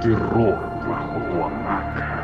Terror 0.00 0.54
bajo 0.88 1.18
tu 1.28 1.42
hamaca. 1.44 2.14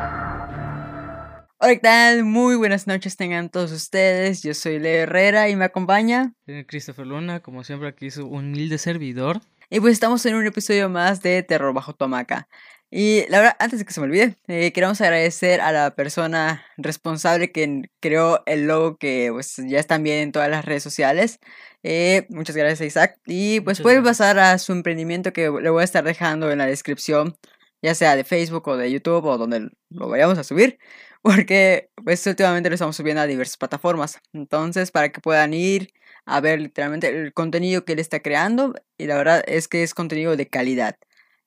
Hola, 1.57 1.73
¿qué 1.73 1.79
tal? 1.79 2.23
Muy 2.23 2.55
buenas 2.55 2.87
noches 2.87 3.17
tengan 3.17 3.49
todos 3.49 3.71
ustedes. 3.71 4.43
Yo 4.43 4.53
soy 4.53 4.79
Leo 4.79 5.03
Herrera 5.03 5.49
y 5.49 5.55
me 5.55 5.65
acompaña. 5.65 6.33
Eh, 6.47 6.65
Christopher 6.67 7.05
Luna, 7.05 7.41
como 7.41 7.63
siempre 7.63 7.89
aquí 7.89 8.11
su 8.11 8.27
humilde 8.27 8.77
servidor. 8.77 9.41
Y 9.69 9.79
pues 9.79 9.93
estamos 9.93 10.25
en 10.25 10.35
un 10.35 10.45
episodio 10.45 10.89
más 10.89 11.21
de 11.21 11.43
Terror 11.43 11.73
bajo 11.73 11.93
tu 11.93 12.05
hamaca. 12.05 12.47
Y 12.91 13.25
la 13.29 13.39
verdad, 13.39 13.55
antes 13.59 13.79
de 13.79 13.85
que 13.85 13.91
se 13.93 13.99
me 13.99 14.05
olvide, 14.05 14.37
eh, 14.47 14.71
queremos 14.71 15.01
agradecer 15.01 15.59
a 15.59 15.71
la 15.73 15.95
persona 15.95 16.63
responsable 16.77 17.51
que 17.51 17.89
creó 17.99 18.41
el 18.45 18.67
logo 18.67 18.97
que 18.97 19.29
pues 19.33 19.57
ya 19.57 19.79
están 19.79 20.03
bien 20.03 20.19
en 20.19 20.31
todas 20.31 20.49
las 20.49 20.63
redes 20.63 20.83
sociales. 20.83 21.39
Eh, 21.83 22.25
muchas 22.29 22.55
gracias 22.55 22.87
Isaac. 22.87 23.17
Y 23.25 23.59
pues 23.61 23.79
Muchas 23.79 23.83
puede 23.83 23.95
gracias. 24.01 24.17
pasar 24.17 24.39
a 24.39 24.57
su 24.59 24.71
emprendimiento 24.71 25.33
que 25.33 25.49
le 25.61 25.69
voy 25.69 25.81
a 25.81 25.83
estar 25.83 26.03
dejando 26.03 26.51
en 26.51 26.59
la 26.59 26.67
descripción, 26.67 27.35
ya 27.81 27.95
sea 27.95 28.15
de 28.15 28.23
Facebook 28.23 28.67
o 28.67 28.77
de 28.77 28.91
YouTube 28.91 29.25
o 29.25 29.37
donde 29.37 29.69
lo 29.89 30.09
vayamos 30.09 30.37
a 30.37 30.43
subir. 30.43 30.77
Porque 31.21 31.89
pues 32.03 32.25
últimamente 32.27 32.69
lo 32.69 32.75
estamos 32.75 32.95
subiendo 32.95 33.21
a 33.21 33.27
diversas 33.27 33.57
plataformas. 33.57 34.19
Entonces, 34.33 34.91
para 34.91 35.09
que 35.09 35.21
puedan 35.21 35.53
ir 35.53 35.89
a 36.25 36.39
ver 36.39 36.61
literalmente 36.61 37.07
el 37.09 37.33
contenido 37.33 37.83
que 37.85 37.93
él 37.93 37.99
está 37.99 38.19
creando. 38.19 38.73
Y 38.97 39.07
la 39.07 39.17
verdad 39.17 39.43
es 39.47 39.67
que 39.67 39.81
es 39.83 39.93
contenido 39.93 40.35
de 40.37 40.47
calidad. 40.47 40.97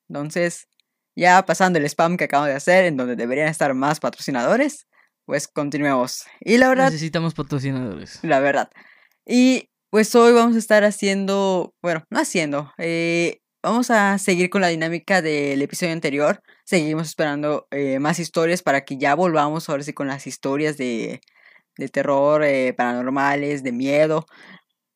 Entonces, 0.09 0.67
ya 1.15 1.45
pasando 1.45 1.79
el 1.79 1.85
spam 1.85 2.17
que 2.17 2.25
acabo 2.25 2.45
de 2.45 2.53
hacer, 2.53 2.85
en 2.85 2.97
donde 2.97 3.15
deberían 3.15 3.47
estar 3.47 3.73
más 3.73 3.99
patrocinadores, 3.99 4.87
pues 5.25 5.47
continuemos. 5.47 6.25
Y 6.41 6.57
la 6.57 6.69
verdad, 6.69 6.85
Necesitamos 6.85 7.33
patrocinadores. 7.33 8.19
la 8.23 8.39
verdad. 8.39 8.69
Y 9.25 9.69
pues 9.91 10.13
hoy 10.15 10.33
vamos 10.33 10.55
a 10.55 10.59
estar 10.59 10.83
haciendo, 10.83 11.73
bueno, 11.81 12.03
no 12.09 12.19
haciendo, 12.19 12.73
eh, 12.77 13.41
vamos 13.61 13.91
a 13.91 14.17
seguir 14.17 14.49
con 14.49 14.61
la 14.61 14.67
dinámica 14.69 15.21
del 15.21 15.61
episodio 15.61 15.93
anterior. 15.93 16.41
Seguimos 16.63 17.07
esperando 17.07 17.67
eh, 17.71 17.99
más 17.99 18.19
historias 18.19 18.61
para 18.61 18.85
que 18.85 18.97
ya 18.97 19.15
volvamos 19.15 19.69
ahora 19.69 19.83
sí 19.83 19.93
con 19.93 20.07
las 20.07 20.27
historias 20.27 20.77
de, 20.77 21.21
de 21.77 21.89
terror, 21.89 22.43
eh, 22.43 22.73
paranormales, 22.73 23.63
de 23.63 23.71
miedo. 23.71 24.25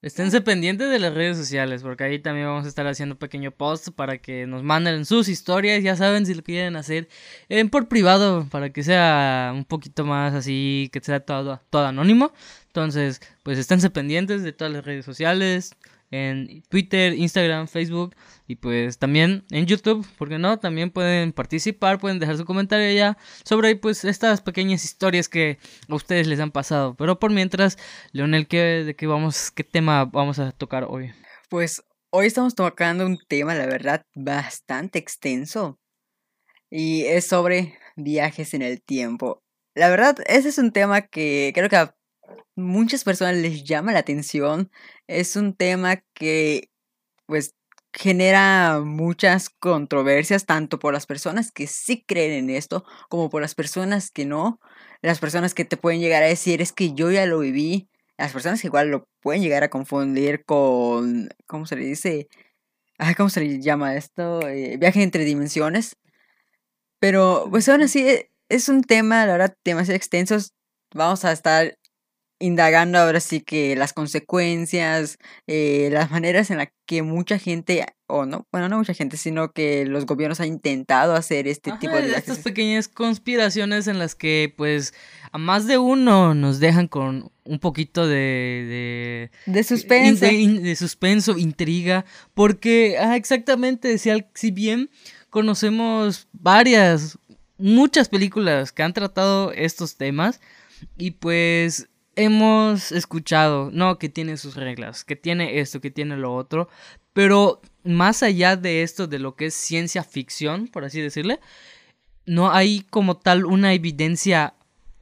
Esténse 0.01 0.41
pendientes 0.41 0.89
de 0.89 0.99
las 0.99 1.13
redes 1.13 1.37
sociales, 1.37 1.81
porque 1.81 2.03
ahí 2.03 2.19
también 2.19 2.47
vamos 2.47 2.65
a 2.65 2.67
estar 2.67 2.85
haciendo 2.87 3.17
pequeño 3.17 3.51
post 3.51 3.87
para 3.95 4.17
que 4.17 4.45
nos 4.45 4.61
manden 4.61 5.05
sus 5.05 5.29
historias. 5.29 5.81
Ya 5.81 5.95
saben 5.95 6.25
si 6.25 6.33
lo 6.33 6.43
quieren 6.43 6.75
hacer 6.75 7.07
en 7.47 7.69
por 7.69 7.87
privado, 7.87 8.45
para 8.51 8.71
que 8.71 8.83
sea 8.83 9.53
un 9.55 9.63
poquito 9.63 10.03
más 10.03 10.33
así, 10.33 10.89
que 10.91 10.99
sea 10.99 11.21
todo, 11.21 11.61
todo 11.69 11.85
anónimo. 11.85 12.33
Entonces, 12.67 13.21
pues 13.43 13.57
esténse 13.57 13.89
pendientes 13.89 14.43
de 14.43 14.51
todas 14.51 14.73
las 14.73 14.83
redes 14.83 15.05
sociales, 15.05 15.73
en 16.13 16.61
Twitter, 16.69 17.13
Instagram, 17.13 17.67
Facebook 17.67 18.15
y 18.47 18.55
pues 18.55 18.99
también 18.99 19.45
en 19.49 19.65
YouTube, 19.65 20.05
porque 20.19 20.37
no, 20.37 20.59
también 20.59 20.91
pueden 20.91 21.33
participar, 21.33 21.99
pueden 21.99 22.19
dejar 22.19 22.37
su 22.37 22.45
comentario 22.45 22.87
allá 22.87 23.17
sobre 23.43 23.75
pues 23.75 24.05
estas 24.05 24.39
pequeñas 24.41 24.85
historias 24.85 25.27
que 25.27 25.57
a 25.89 25.95
ustedes 25.95 26.27
les 26.27 26.39
han 26.39 26.51
pasado. 26.51 26.95
Pero 26.95 27.17
por 27.17 27.31
mientras, 27.31 27.79
Leonel, 28.11 28.47
¿qué, 28.47 28.83
¿de 28.85 28.95
qué 28.95 29.07
vamos, 29.07 29.49
qué 29.49 29.63
tema 29.63 30.05
vamos 30.05 30.37
a 30.37 30.51
tocar 30.51 30.85
hoy? 30.87 31.11
Pues 31.49 31.83
hoy 32.11 32.27
estamos 32.27 32.53
tocando 32.53 33.07
un 33.07 33.17
tema, 33.27 33.55
la 33.55 33.65
verdad, 33.65 34.05
bastante 34.13 34.99
extenso. 34.99 35.79
Y 36.69 37.05
es 37.05 37.25
sobre 37.25 37.79
viajes 37.95 38.53
en 38.53 38.61
el 38.61 38.83
tiempo. 38.83 39.41
La 39.73 39.89
verdad, 39.89 40.17
ese 40.27 40.49
es 40.49 40.59
un 40.59 40.71
tema 40.71 41.01
que 41.01 41.51
creo 41.55 41.69
que 41.69 41.77
a 41.77 41.95
muchas 42.55 43.03
personas 43.03 43.35
les 43.37 43.63
llama 43.63 43.93
la 43.93 43.99
atención. 43.99 44.71
Es 45.07 45.35
un 45.35 45.55
tema 45.55 45.97
que, 46.13 46.69
pues, 47.27 47.55
genera 47.93 48.81
muchas 48.83 49.49
controversias, 49.49 50.45
tanto 50.45 50.79
por 50.79 50.93
las 50.93 51.05
personas 51.05 51.51
que 51.51 51.67
sí 51.67 52.03
creen 52.07 52.31
en 52.33 52.49
esto, 52.55 52.85
como 53.09 53.29
por 53.29 53.41
las 53.41 53.55
personas 53.55 54.11
que 54.11 54.25
no. 54.25 54.59
Las 55.01 55.19
personas 55.19 55.53
que 55.53 55.65
te 55.65 55.77
pueden 55.77 56.01
llegar 56.01 56.23
a 56.23 56.27
decir, 56.27 56.61
es 56.61 56.73
que 56.73 56.93
yo 56.93 57.11
ya 57.11 57.25
lo 57.25 57.39
viví. 57.39 57.89
Las 58.17 58.33
personas 58.33 58.61
que 58.61 58.67
igual 58.67 58.89
lo 58.89 59.07
pueden 59.21 59.41
llegar 59.43 59.63
a 59.63 59.69
confundir 59.69 60.45
con, 60.45 61.29
¿cómo 61.47 61.65
se 61.65 61.75
le 61.75 61.85
dice? 61.85 62.27
Ay, 62.99 63.15
¿Cómo 63.15 63.29
se 63.29 63.41
le 63.41 63.61
llama 63.61 63.95
esto? 63.95 64.47
Eh, 64.47 64.77
viaje 64.77 65.03
entre 65.03 65.25
dimensiones. 65.25 65.97
Pero, 66.99 67.47
pues 67.49 67.67
aún 67.69 67.81
así, 67.83 68.07
eh, 68.07 68.31
es 68.49 68.69
un 68.69 68.83
tema, 68.83 69.25
la 69.25 69.33
verdad, 69.33 69.57
demasiado 69.63 69.95
extenso. 69.97 70.37
Vamos 70.93 71.25
a 71.25 71.31
estar 71.31 71.77
indagando 72.43 72.97
ahora 72.99 73.19
sí 73.19 73.39
que 73.41 73.75
las 73.75 73.93
consecuencias, 73.93 75.17
eh, 75.47 75.89
las 75.91 76.11
maneras 76.11 76.51
en 76.51 76.57
las 76.57 76.67
que 76.85 77.01
mucha 77.01 77.39
gente, 77.39 77.85
o 78.07 78.25
no, 78.25 78.45
bueno, 78.51 78.67
no 78.69 78.77
mucha 78.77 78.93
gente, 78.93 79.15
sino 79.17 79.51
que 79.53 79.85
los 79.85 80.05
gobiernos 80.05 80.39
han 80.41 80.47
intentado 80.47 81.15
hacer 81.15 81.47
este 81.47 81.71
tipo 81.79 81.95
de 81.95 82.11
estas 82.17 82.37
pequeñas 82.43 82.87
conspiraciones 82.89 83.87
en 83.87 83.97
las 83.99 84.15
que 84.15 84.53
pues 84.57 84.93
a 85.31 85.37
más 85.37 85.67
de 85.67 85.77
uno 85.77 86.33
nos 86.35 86.59
dejan 86.59 86.87
con 86.87 87.31
un 87.45 87.59
poquito 87.59 88.07
de... 88.07 89.29
de 89.45 89.51
De 90.27 90.33
in- 90.33 90.63
de 90.63 90.75
suspenso, 90.75 91.37
intriga, 91.37 92.03
porque 92.33 92.97
ah, 92.99 93.15
exactamente, 93.15 93.97
si, 93.97 94.09
al- 94.09 94.27
si 94.33 94.51
bien 94.51 94.89
conocemos 95.29 96.27
varias, 96.33 97.17
muchas 97.57 98.09
películas 98.09 98.71
que 98.71 98.83
han 98.83 98.93
tratado 98.93 99.51
estos 99.53 99.95
temas 99.97 100.39
y 100.97 101.11
pues 101.11 101.87
hemos 102.15 102.91
escuchado, 102.91 103.69
no, 103.71 103.97
que 103.97 104.09
tiene 104.09 104.37
sus 104.37 104.55
reglas, 104.55 105.03
que 105.03 105.15
tiene 105.15 105.59
esto, 105.59 105.81
que 105.81 105.91
tiene 105.91 106.17
lo 106.17 106.35
otro, 106.35 106.69
pero 107.13 107.61
más 107.83 108.23
allá 108.23 108.55
de 108.55 108.83
esto, 108.83 109.07
de 109.07 109.19
lo 109.19 109.35
que 109.35 109.47
es 109.47 109.53
ciencia 109.53 110.03
ficción, 110.03 110.67
por 110.67 110.85
así 110.85 111.01
decirle, 111.01 111.39
no 112.25 112.51
hay 112.51 112.81
como 112.89 113.17
tal 113.17 113.45
una 113.45 113.73
evidencia 113.73 114.53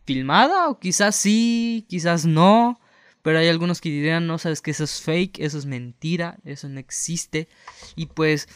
filmada, 0.06 0.70
o 0.70 0.80
quizás 0.80 1.16
sí, 1.16 1.86
quizás 1.88 2.26
no, 2.26 2.80
pero 3.22 3.40
hay 3.40 3.48
algunos 3.48 3.82
que 3.82 3.90
dirían, 3.90 4.28
no, 4.28 4.38
sabes 4.38 4.62
que 4.62 4.72
eso 4.72 4.84
es 4.84 5.02
fake, 5.02 5.40
eso 5.40 5.58
es 5.58 5.66
mentira, 5.66 6.38
eso 6.44 6.68
no 6.70 6.80
existe, 6.80 7.48
y 7.96 8.08
pues, 8.08 8.48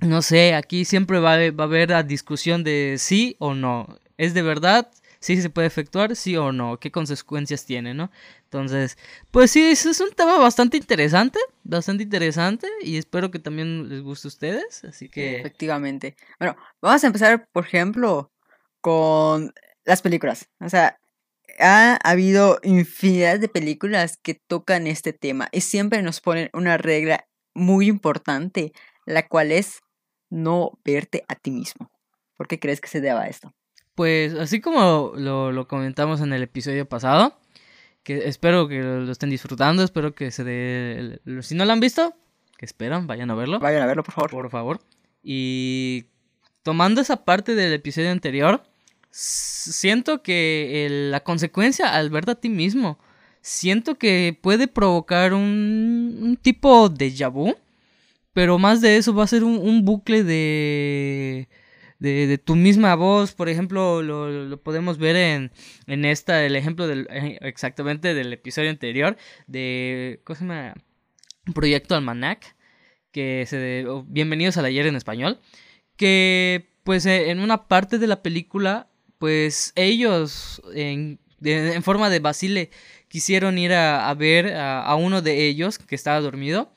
no 0.00 0.22
sé, 0.22 0.54
aquí 0.54 0.84
siempre 0.84 1.20
va 1.20 1.34
a, 1.34 1.50
va 1.50 1.64
a 1.64 1.66
haber 1.66 1.90
la 1.90 2.02
discusión 2.02 2.64
de 2.64 2.96
sí 2.98 3.36
o 3.38 3.54
no, 3.54 3.98
¿es 4.16 4.34
de 4.34 4.42
verdad? 4.42 4.90
¿Sí 5.22 5.40
se 5.40 5.50
puede 5.50 5.68
efectuar? 5.68 6.16
¿Sí 6.16 6.36
o 6.36 6.50
no? 6.50 6.78
¿Qué 6.80 6.90
consecuencias 6.90 7.64
tiene, 7.64 7.94
no? 7.94 8.10
Entonces, 8.42 8.98
pues 9.30 9.52
sí, 9.52 9.62
es 9.62 10.00
un 10.00 10.10
tema 10.10 10.36
bastante 10.38 10.76
interesante, 10.76 11.38
bastante 11.62 12.02
interesante, 12.02 12.66
y 12.82 12.96
espero 12.96 13.30
que 13.30 13.38
también 13.38 13.88
les 13.88 14.02
guste 14.02 14.26
a 14.26 14.30
ustedes, 14.30 14.82
así 14.82 15.08
que... 15.08 15.38
Efectivamente. 15.38 16.16
Bueno, 16.40 16.56
vamos 16.80 17.04
a 17.04 17.06
empezar, 17.06 17.48
por 17.52 17.64
ejemplo, 17.64 18.32
con 18.80 19.54
las 19.84 20.02
películas. 20.02 20.48
O 20.58 20.68
sea, 20.68 20.98
ha 21.60 21.94
habido 22.02 22.58
infinidad 22.64 23.38
de 23.38 23.48
películas 23.48 24.18
que 24.20 24.34
tocan 24.34 24.88
este 24.88 25.12
tema 25.12 25.48
y 25.52 25.60
siempre 25.60 26.02
nos 26.02 26.20
ponen 26.20 26.50
una 26.52 26.78
regla 26.78 27.28
muy 27.54 27.86
importante, 27.86 28.72
la 29.06 29.28
cual 29.28 29.52
es 29.52 29.82
no 30.30 30.80
verte 30.84 31.24
a 31.28 31.36
ti 31.36 31.52
mismo. 31.52 31.92
¿Por 32.36 32.48
qué 32.48 32.58
crees 32.58 32.80
que 32.80 32.88
se 32.88 33.00
deba 33.00 33.28
esto? 33.28 33.54
Pues 33.94 34.34
así 34.34 34.60
como 34.60 35.12
lo, 35.16 35.52
lo 35.52 35.68
comentamos 35.68 36.20
en 36.20 36.32
el 36.32 36.42
episodio 36.42 36.88
pasado, 36.88 37.38
que 38.02 38.26
espero 38.28 38.66
que 38.68 38.80
lo 38.80 39.12
estén 39.12 39.30
disfrutando, 39.30 39.82
espero 39.84 40.14
que 40.14 40.30
se 40.30 40.44
dé... 40.44 41.20
el- 41.26 41.42
Si 41.44 41.54
no 41.54 41.64
lo 41.64 41.72
han 41.72 41.80
visto, 41.80 42.14
que 42.56 42.64
esperan, 42.66 43.06
vayan 43.06 43.30
a 43.30 43.34
verlo, 43.34 43.58
Vayan 43.60 43.82
a 43.82 43.86
verlo, 43.86 44.02
por 44.02 44.14
favor. 44.14 44.30
por 44.30 44.50
favor. 44.50 44.80
Y 45.22 46.06
tomando 46.62 47.00
esa 47.00 47.24
parte 47.24 47.54
del 47.54 47.72
episodio 47.74 48.10
anterior, 48.10 48.62
siento 49.10 50.22
que 50.22 50.86
el- 50.86 51.10
la 51.10 51.20
consecuencia 51.22 51.94
al 51.94 52.08
verte 52.10 52.30
a 52.32 52.34
ti 52.36 52.48
mismo, 52.48 52.98
siento 53.42 53.96
que 53.98 54.38
puede 54.40 54.68
provocar 54.68 55.34
un, 55.34 56.18
un 56.22 56.36
tipo 56.36 56.88
de 56.88 57.10
vu, 57.28 57.54
pero 58.32 58.58
más 58.58 58.80
de 58.80 58.96
eso 58.96 59.12
va 59.14 59.24
a 59.24 59.26
ser 59.26 59.44
un, 59.44 59.58
un 59.58 59.84
bucle 59.84 60.24
de, 60.24 61.48
de, 62.02 62.38
tu 62.38 62.56
misma 62.56 62.94
voz. 62.94 63.32
Por 63.32 63.48
ejemplo, 63.48 64.02
lo, 64.02 64.62
podemos 64.62 64.98
ver 64.98 65.16
en, 65.16 65.52
en 65.86 66.04
esta, 66.04 66.44
el 66.44 66.56
ejemplo 66.56 66.86
del, 66.86 67.06
eh, 67.10 67.38
exactamente 67.42 68.14
del 68.14 68.32
episodio 68.32 68.70
anterior 68.70 69.16
de, 69.46 70.20
¿cómo 70.24 70.36
se 70.36 70.44
llama? 70.44 70.74
Proyecto 71.54 71.94
Almanac, 71.94 72.56
que 73.12 73.44
se 73.46 73.56
de, 73.56 74.02
Bienvenidos 74.06 74.56
al 74.56 74.64
ayer 74.64 74.86
en 74.86 74.96
español, 74.96 75.40
que 75.96 76.68
pues 76.84 77.06
eh, 77.06 77.30
en 77.30 77.38
una 77.38 77.68
parte 77.68 77.98
de 77.98 78.06
la 78.08 78.22
película, 78.22 78.88
pues 79.18 79.72
ellos 79.76 80.60
en, 80.74 81.20
en 81.44 81.82
forma 81.82 82.10
de 82.10 82.18
Basile 82.18 82.70
quisieron 83.08 83.58
ir 83.58 83.72
a, 83.74 84.12
ver 84.14 84.54
a 84.56 84.94
uno 84.96 85.22
de 85.22 85.46
ellos 85.46 85.78
que 85.78 85.94
estaba 85.94 86.20
dormido. 86.20 86.72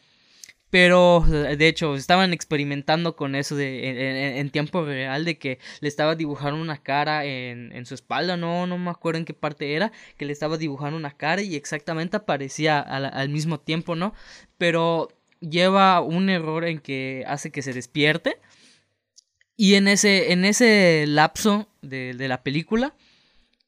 Pero 0.75 1.23
de 1.29 1.67
hecho 1.69 1.95
estaban 1.95 2.33
experimentando 2.33 3.15
con 3.15 3.35
eso 3.35 3.55
de, 3.55 3.89
en, 3.89 3.97
en- 3.97 4.37
en 4.39 4.49
tiempo 4.49 4.83
real 4.83 5.23
de 5.23 5.37
que 5.37 5.59
le 5.79 5.87
estaba 5.87 6.15
dibujando 6.15 6.59
una 6.61 6.77
cara 6.83 7.23
en, 7.23 7.71
en 7.71 7.85
su 7.85 7.93
espalda, 7.95 8.35
no, 8.35 8.67
no 8.67 8.77
me 8.77 8.89
acuerdo 8.91 9.19
en 9.19 9.25
qué 9.25 9.33
parte 9.33 9.73
era, 9.73 9.91
que 10.17 10.25
le 10.25 10.33
estaba 10.33 10.57
dibujando 10.57 10.97
una 10.97 11.15
cara 11.15 11.41
y 11.41 11.55
exactamente 11.55 12.17
aparecía 12.17 12.79
al, 12.81 13.05
al 13.05 13.29
mismo 13.29 13.57
tiempo, 13.59 13.95
¿no? 13.95 14.13
Pero 14.57 15.07
lleva 15.39 16.01
un 16.01 16.29
error 16.29 16.65
en 16.65 16.79
que 16.79 17.23
hace 17.27 17.51
que 17.51 17.61
se 17.61 17.71
despierte 17.73 18.37
Y 19.57 19.75
en 19.75 19.87
ese, 19.87 20.31
en 20.33 20.43
ese 20.45 21.05
lapso 21.07 21.67
de, 21.81 22.13
de 22.13 22.27
la 22.27 22.43
película, 22.43 22.93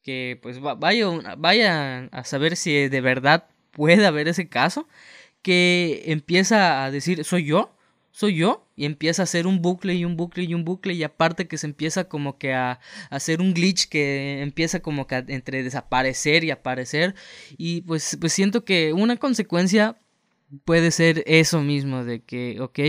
que 0.04 0.40
pues 0.42 0.60
vaya, 0.62 1.08
vaya 1.38 2.00
a 2.12 2.24
saber 2.26 2.58
si 2.58 2.90
de 2.90 3.02
verdad 3.02 3.46
puede 3.72 4.06
haber 4.08 4.28
ese 4.28 4.50
caso, 4.50 4.88
que 5.48 6.04
empieza 6.08 6.84
a 6.84 6.92
decir, 6.92 7.24
soy 7.24 7.46
yo, 7.46 7.74
soy 8.12 8.36
yo, 8.36 8.68
y 8.76 8.84
empieza 8.84 9.22
a 9.22 9.24
hacer 9.24 9.48
un 9.48 9.62
bucle 9.62 9.94
y 9.94 10.04
un 10.04 10.18
bucle 10.18 10.44
y 10.44 10.54
un 10.54 10.66
bucle, 10.66 10.94
y 10.94 11.04
aparte 11.04 11.48
que 11.48 11.58
se 11.58 11.68
empieza 11.68 12.10
como 12.10 12.38
que 12.38 12.54
a, 12.54 12.82
hacer 13.10 13.40
un 13.40 13.54
glitch 13.54 13.88
que 13.88 14.42
empieza 14.42 14.82
como 14.82 15.08
que 15.08 15.24
entre 15.30 15.64
desaparecer 15.64 16.44
y 16.44 16.52
aparecer, 16.52 17.16
y 17.58 17.80
pues, 17.84 18.18
pues 18.20 18.34
siento 18.34 18.66
que 18.66 18.92
una 18.92 19.16
consecuencia 19.16 19.98
puede 20.66 20.92
ser 20.92 21.24
eso 21.28 21.62
mismo, 21.62 22.04
de 22.04 22.22
que, 22.24 22.60
ok, 22.60 22.80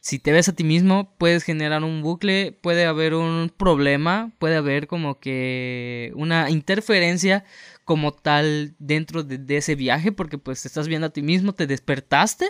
si 0.00 0.18
te 0.18 0.32
ves 0.32 0.48
a 0.48 0.54
ti 0.54 0.64
mismo, 0.64 1.14
puedes 1.18 1.44
generar 1.44 1.84
un 1.84 2.02
bucle, 2.02 2.52
puede 2.52 2.86
haber 2.86 3.14
un 3.14 3.52
problema, 3.54 4.32
puede 4.38 4.56
haber 4.56 4.86
como 4.86 5.20
que 5.20 6.12
una 6.14 6.48
interferencia 6.50 7.44
como 7.84 8.12
tal 8.12 8.74
dentro 8.78 9.22
de, 9.22 9.56
ese 9.56 9.74
viaje, 9.74 10.10
porque 10.10 10.38
pues 10.38 10.62
te 10.62 10.68
estás 10.68 10.88
viendo 10.88 11.08
a 11.08 11.12
ti 11.12 11.22
mismo, 11.22 11.54
te 11.54 11.66
despertaste, 11.66 12.48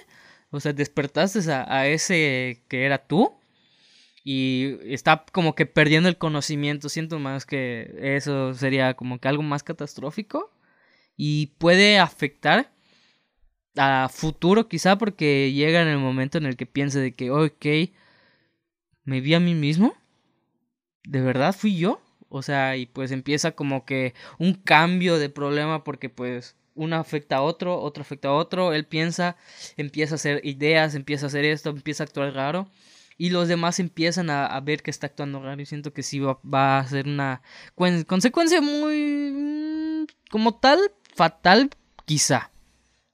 o 0.51 0.61
sea, 0.61 0.73
despertaste 0.73 1.41
a, 1.51 1.87
ese 1.89 2.63
que 2.69 2.85
era 2.85 2.99
tú. 3.07 3.33
Y 4.23 4.77
está 4.93 5.25
como 5.33 5.55
que 5.55 5.65
perdiendo 5.67 6.09
el 6.09 6.19
conocimiento. 6.19 6.89
Siento 6.91 7.19
más 7.19 7.47
que 7.47 7.95
eso 8.17 8.53
sería 8.55 8.95
como 8.95 9.19
que 9.19 9.29
algo 9.29 9.43
más 9.43 9.63
catastrófico. 9.63 10.53
Y 11.17 11.49
puede 11.59 11.99
afectar 11.99 12.71
a 13.81 14.11
futuro 14.11 14.69
quizá 14.69 14.99
porque 14.99 15.53
llega 15.53 15.81
en 15.81 15.89
el 15.89 15.97
momento 15.99 16.37
en 16.37 16.45
el 16.45 16.57
que 16.57 16.67
piense 16.67 17.01
de 17.01 17.15
que, 17.15 17.31
ok, 17.31 17.67
me 19.05 19.23
vi 19.23 19.33
a 19.33 19.41
mí 19.41 19.55
mismo. 19.55 19.95
¿De 21.05 21.23
verdad 21.23 21.55
fui 21.55 21.79
yo? 21.79 22.03
O 22.29 22.43
sea, 22.43 22.77
y 22.77 22.85
pues 22.85 23.11
empieza 23.11 23.53
como 23.53 23.87
que 23.87 24.15
un 24.39 24.53
cambio 24.53 25.19
de 25.19 25.31
problema 25.31 25.83
porque 25.83 26.11
pues 26.11 26.57
uno 26.75 26.97
afecta 26.97 27.37
a 27.37 27.43
otro, 27.43 27.81
otro 27.81 28.03
afecta 28.03 28.29
a 28.29 28.33
otro, 28.33 28.75
él 28.75 28.85
piensa, 28.85 29.37
empieza 29.79 30.15
a 30.15 30.17
hacer 30.17 30.41
ideas, 30.45 30.95
empieza 30.95 31.27
a 31.27 31.29
hacer 31.29 31.47
esto, 31.47 31.71
empieza 31.71 32.05
a 32.05 32.07
actuar 32.07 32.35
raro 32.35 32.69
y 33.17 33.31
los 33.31 33.49
demás 33.49 33.81
empiezan 33.81 34.29
a, 34.29 34.61
ver 34.61 34.83
que 34.83 34.91
está 34.91 35.07
actuando 35.07 35.43
raro 35.43 35.61
y 35.61 35.67
siento 35.67 35.95
que 35.95 36.03
sí 36.03 36.21
va, 36.21 36.79
a 36.79 36.87
ser 36.87 37.07
una 37.07 37.41
consecuencia 38.07 38.61
muy 38.61 39.33
mm, 39.33 40.07
como 40.31 40.55
tal 40.55 40.79
fatal 41.15 41.71
quizá 42.05 42.51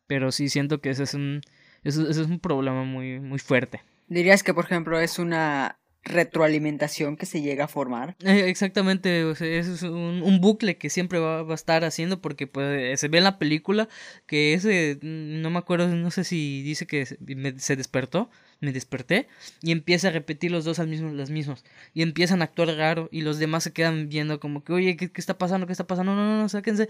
pero 0.06 0.32
sí 0.32 0.48
siento 0.48 0.80
que 0.80 0.90
ese 0.90 1.04
es 1.04 1.14
un 1.14 1.40
ese, 1.84 2.08
es 2.08 2.18
un 2.18 2.40
problema 2.40 2.84
muy 2.84 3.20
muy 3.20 3.38
fuerte. 3.38 3.82
Dirías 4.08 4.42
que 4.42 4.54
por 4.54 4.64
ejemplo 4.64 5.00
es 5.00 5.18
una 5.18 5.78
retroalimentación 6.06 7.16
que 7.16 7.26
se 7.26 7.42
llega 7.42 7.64
a 7.64 7.68
formar. 7.68 8.16
Eh, 8.24 8.44
exactamente, 8.48 9.30
es 9.30 9.82
un, 9.82 10.40
bucle 10.40 10.76
que 10.76 10.90
siempre 10.90 11.18
va, 11.18 11.40
a 11.40 11.54
estar 11.54 11.84
haciendo 11.84 12.20
porque 12.20 12.46
pues, 12.46 13.00
se 13.00 13.08
ve 13.08 13.18
en 13.18 13.24
la 13.24 13.38
película 13.38 13.88
que 14.26 14.54
ese, 14.54 14.98
mm, 15.02 15.42
no 15.42 15.50
me 15.50 15.58
acuerdo, 15.58 15.88
no 15.88 16.10
sé 16.10 16.24
si 16.24 16.62
dice 16.62 16.86
que 16.86 17.06
se, 17.06 17.76
despertó, 17.76 18.30
me 18.60 18.72
desperté 18.72 19.28
y 19.60 19.72
empieza 19.72 20.08
a 20.08 20.10
repetir 20.12 20.50
los 20.50 20.64
dos 20.64 20.78
al 20.78 20.88
mismo, 20.88 21.12
las 21.12 21.30
mismas 21.30 21.64
y 21.92 22.02
empiezan 22.02 22.40
a 22.40 22.44
actuar 22.44 22.68
raro 22.68 23.08
y 23.10 23.22
los 23.22 23.38
demás 23.38 23.64
se 23.64 23.72
quedan 23.72 24.08
viendo 24.08 24.38
como 24.40 24.62
que, 24.62 24.72
oye, 24.72 24.96
¿qué, 24.96 25.10
está 25.16 25.36
pasando? 25.36 25.66
¿Qué 25.66 25.72
está 25.72 25.86
pasando? 25.86 26.14
No, 26.14 26.24
no, 26.24 26.42
no, 26.42 26.48
sáquense, 26.48 26.88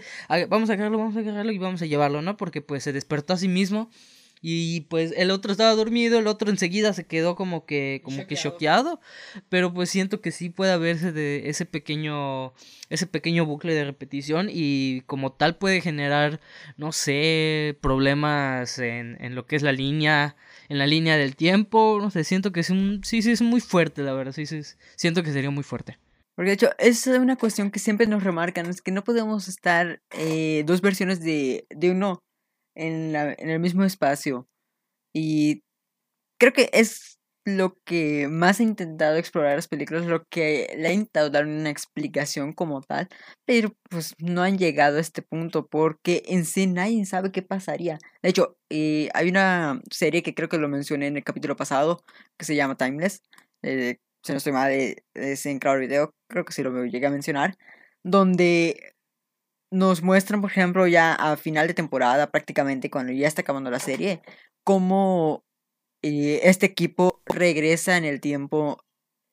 vamos 0.49 0.69
a 0.69 0.73
agarrarlo, 0.73 0.99
vamos 0.99 1.17
a 1.17 1.19
agarrarlo 1.19 1.51
y 1.51 1.57
vamos 1.57 1.81
a 1.81 1.85
llevarlo, 1.85 2.21
¿no? 2.21 2.37
Porque 2.37 2.61
pues 2.61 2.83
se 2.83 2.93
despertó 2.93 3.33
a 3.33 3.37
sí 3.37 3.47
mismo 3.47 3.89
y 4.41 4.81
pues 4.81 5.13
el 5.17 5.31
otro 5.31 5.51
estaba 5.51 5.73
dormido, 5.75 6.19
el 6.19 6.27
otro 6.27 6.49
enseguida 6.49 6.93
se 6.93 7.05
quedó 7.05 7.35
como 7.35 7.65
que 7.65 8.01
como 8.03 8.27
que 8.27 8.35
choqueado, 8.35 8.99
pero 9.49 9.73
pues 9.73 9.89
siento 9.89 10.21
que 10.21 10.31
sí 10.31 10.49
puede 10.49 10.71
haberse 10.71 11.11
de 11.11 11.49
ese 11.49 11.65
pequeño 11.65 12.53
ese 12.89 13.07
pequeño 13.07 13.45
bucle 13.45 13.73
de 13.73 13.85
repetición 13.85 14.47
y 14.51 15.01
como 15.01 15.31
tal 15.31 15.57
puede 15.57 15.81
generar 15.81 16.39
no 16.77 16.91
sé, 16.91 17.77
problemas 17.81 18.79
en, 18.79 19.17
en 19.19 19.35
lo 19.35 19.45
que 19.45 19.55
es 19.55 19.63
la 19.63 19.71
línea 19.71 20.35
en 20.69 20.77
la 20.77 20.87
línea 20.87 21.17
del 21.17 21.35
tiempo, 21.35 21.99
no 22.01 22.11
sé, 22.11 22.23
siento 22.23 22.51
que 22.51 22.59
es 22.59 22.69
un 22.69 23.01
sí 23.03 23.21
sí 23.21 23.31
es 23.31 23.41
muy 23.41 23.61
fuerte, 23.61 24.03
la 24.03 24.13
verdad, 24.13 24.33
sí, 24.33 24.45
sí 24.45 24.61
siento 24.95 25.23
que 25.23 25.33
sería 25.33 25.49
muy 25.49 25.63
fuerte. 25.63 25.97
Porque 26.35 26.49
de 26.49 26.53
hecho, 26.53 26.69
es 26.77 27.07
una 27.07 27.35
cuestión 27.35 27.71
que 27.71 27.79
siempre 27.79 28.05
nos 28.05 28.23
remarcan, 28.23 28.67
es 28.67 28.83
que 28.83 28.91
no 28.91 29.03
podemos 29.03 29.47
estar 29.47 30.03
eh, 30.11 30.63
dos 30.67 30.81
versiones 30.81 31.19
de, 31.19 31.65
de 31.71 31.89
uno 31.89 32.19
en, 32.77 33.13
la, 33.13 33.33
en 33.33 33.49
el 33.49 33.59
mismo 33.59 33.83
espacio. 33.83 34.47
Y 35.13 35.63
creo 36.39 36.53
que 36.53 36.69
es 36.73 37.17
lo 37.47 37.77
que 37.85 38.27
más 38.27 38.59
he 38.59 38.63
intentado 38.63 39.15
explorar 39.15 39.55
las 39.55 39.69
películas, 39.69 40.05
lo 40.05 40.25
que 40.29 40.75
le 40.77 40.89
he 40.89 40.93
intentado 40.93 41.29
dar 41.29 41.45
una 41.45 41.69
explicación 41.69 42.51
como 42.51 42.81
tal, 42.81 43.07
pero 43.45 43.73
pues 43.89 44.13
no 44.19 44.43
han 44.43 44.57
llegado 44.57 44.97
a 44.97 45.01
este 45.01 45.21
punto 45.21 45.67
porque 45.67 46.23
en 46.27 46.43
sí 46.43 46.67
nadie 46.67 47.05
sabe 47.05 47.31
qué 47.31 47.41
pasaría. 47.41 47.99
De 48.21 48.29
hecho, 48.29 48.57
eh, 48.69 49.09
hay 49.13 49.29
una 49.29 49.81
serie 49.89 50.23
que 50.23 50.35
creo 50.35 50.49
que 50.49 50.57
lo 50.57 50.67
mencioné 50.67 51.07
en 51.07 51.15
el 51.17 51.23
capítulo 51.23 51.55
pasado 51.55 52.03
que 52.37 52.45
se 52.45 52.55
llama 52.55 52.75
Timeless, 52.75 53.21
eh, 53.63 53.97
si 54.23 54.33
no 54.33 54.39
estoy 54.39 54.51
mal, 54.51 54.69
de, 54.69 55.03
de 55.13 55.59
Crowd 55.61 55.79
Video, 55.79 56.13
creo 56.29 56.43
que 56.43 56.51
sí 56.51 56.63
lo 56.63 56.85
llegué 56.85 57.07
a 57.07 57.11
mencionar, 57.11 57.57
donde 58.03 58.96
nos 59.71 60.01
muestran, 60.01 60.41
por 60.41 60.51
ejemplo, 60.51 60.87
ya 60.87 61.13
a 61.13 61.37
final 61.37 61.67
de 61.67 61.73
temporada, 61.73 62.31
prácticamente 62.31 62.89
cuando 62.89 63.11
ya 63.13 63.27
está 63.27 63.41
acabando 63.41 63.69
la 63.71 63.79
serie, 63.79 64.21
cómo 64.63 65.45
eh, 66.03 66.41
este 66.43 66.65
equipo 66.67 67.21
regresa 67.25 67.97
en 67.97 68.05
el 68.05 68.21
tiempo. 68.21 68.83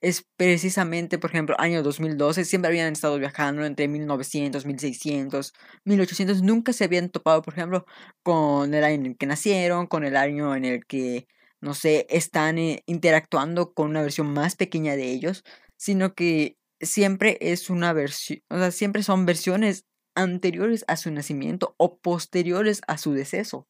Es 0.01 0.25
precisamente, 0.37 1.19
por 1.19 1.31
ejemplo, 1.31 1.57
año 1.59 1.83
2012, 1.83 2.45
siempre 2.45 2.69
habían 2.69 2.93
estado 2.93 3.19
viajando 3.19 3.65
entre 3.65 3.89
1900, 3.89 4.67
1600, 4.67 5.55
1800, 5.85 6.43
nunca 6.43 6.73
se 6.75 6.85
habían 6.85 7.09
topado, 7.11 7.41
por 7.43 7.55
ejemplo, 7.55 7.87
con 8.23 8.75
el 8.75 8.85
año 8.85 8.97
en 8.97 9.07
el 9.07 9.17
que 9.17 9.27
nacieron, 9.27 9.87
con 9.87 10.05
el 10.05 10.17
año 10.17 10.55
en 10.57 10.67
el 10.67 10.85
que, 10.87 11.27
no 11.61 11.75
sé, 11.75 12.07
están 12.11 12.59
eh, 12.59 12.83
interactuando 12.87 13.73
con 13.73 13.91
una 13.91 14.03
versión 14.03 14.33
más 14.33 14.57
pequeña 14.57 14.97
de 14.97 15.11
ellos, 15.13 15.43
sino 15.77 16.15
que 16.15 16.59
siempre 16.81 17.39
es 17.41 17.71
una 17.71 17.93
versión, 17.95 18.41
o 18.51 18.59
sea, 18.59 18.71
siempre 18.73 19.03
son 19.03 19.27
versiones 19.27 19.87
anteriores 20.15 20.85
a 20.89 20.97
su 20.97 21.11
nacimiento 21.11 21.75
o 21.79 21.99
posteriores 21.99 22.81
a 22.87 22.99
su 22.99 23.13
deceso. 23.13 23.67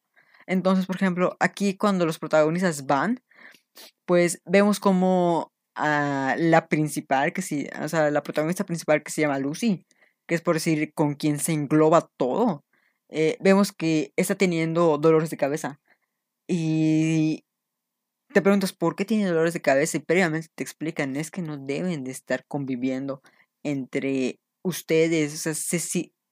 Entonces, 0.47 0.85
por 0.85 0.95
ejemplo, 0.97 1.37
aquí 1.39 1.75
cuando 1.75 2.05
los 2.05 2.19
protagonistas 2.19 2.85
van, 2.85 3.21
pues 4.05 4.41
vemos 4.45 4.79
como 4.79 5.53
a 5.75 6.35
la 6.37 6.67
principal, 6.67 7.33
que 7.33 7.41
sí, 7.41 7.67
o 7.81 7.89
sea, 7.89 8.11
la 8.11 8.23
protagonista 8.23 8.65
principal 8.65 9.03
que 9.03 9.11
se 9.11 9.21
llama 9.21 9.39
Lucy, 9.39 9.85
que 10.27 10.35
es 10.35 10.41
por 10.41 10.55
decir 10.55 10.93
con 10.93 11.15
quien 11.15 11.39
se 11.39 11.53
engloba 11.53 12.09
todo, 12.17 12.63
eh, 13.09 13.37
vemos 13.39 13.71
que 13.71 14.13
está 14.15 14.35
teniendo 14.35 14.97
dolores 14.97 15.29
de 15.29 15.37
cabeza. 15.37 15.79
Y 16.47 17.45
te 18.33 18.41
preguntas 18.41 18.73
por 18.73 18.95
qué 18.95 19.05
tiene 19.05 19.25
dolores 19.25 19.53
de 19.53 19.61
cabeza 19.61 19.97
y 19.97 20.01
previamente 20.01 20.49
te 20.55 20.63
explican 20.63 21.15
es 21.15 21.31
que 21.31 21.41
no 21.41 21.57
deben 21.57 22.03
de 22.03 22.11
estar 22.11 22.45
conviviendo 22.47 23.21
entre 23.63 24.39
ustedes, 24.63 25.33
o 25.33 25.37
sea, 25.37 25.53
se, 25.53 25.79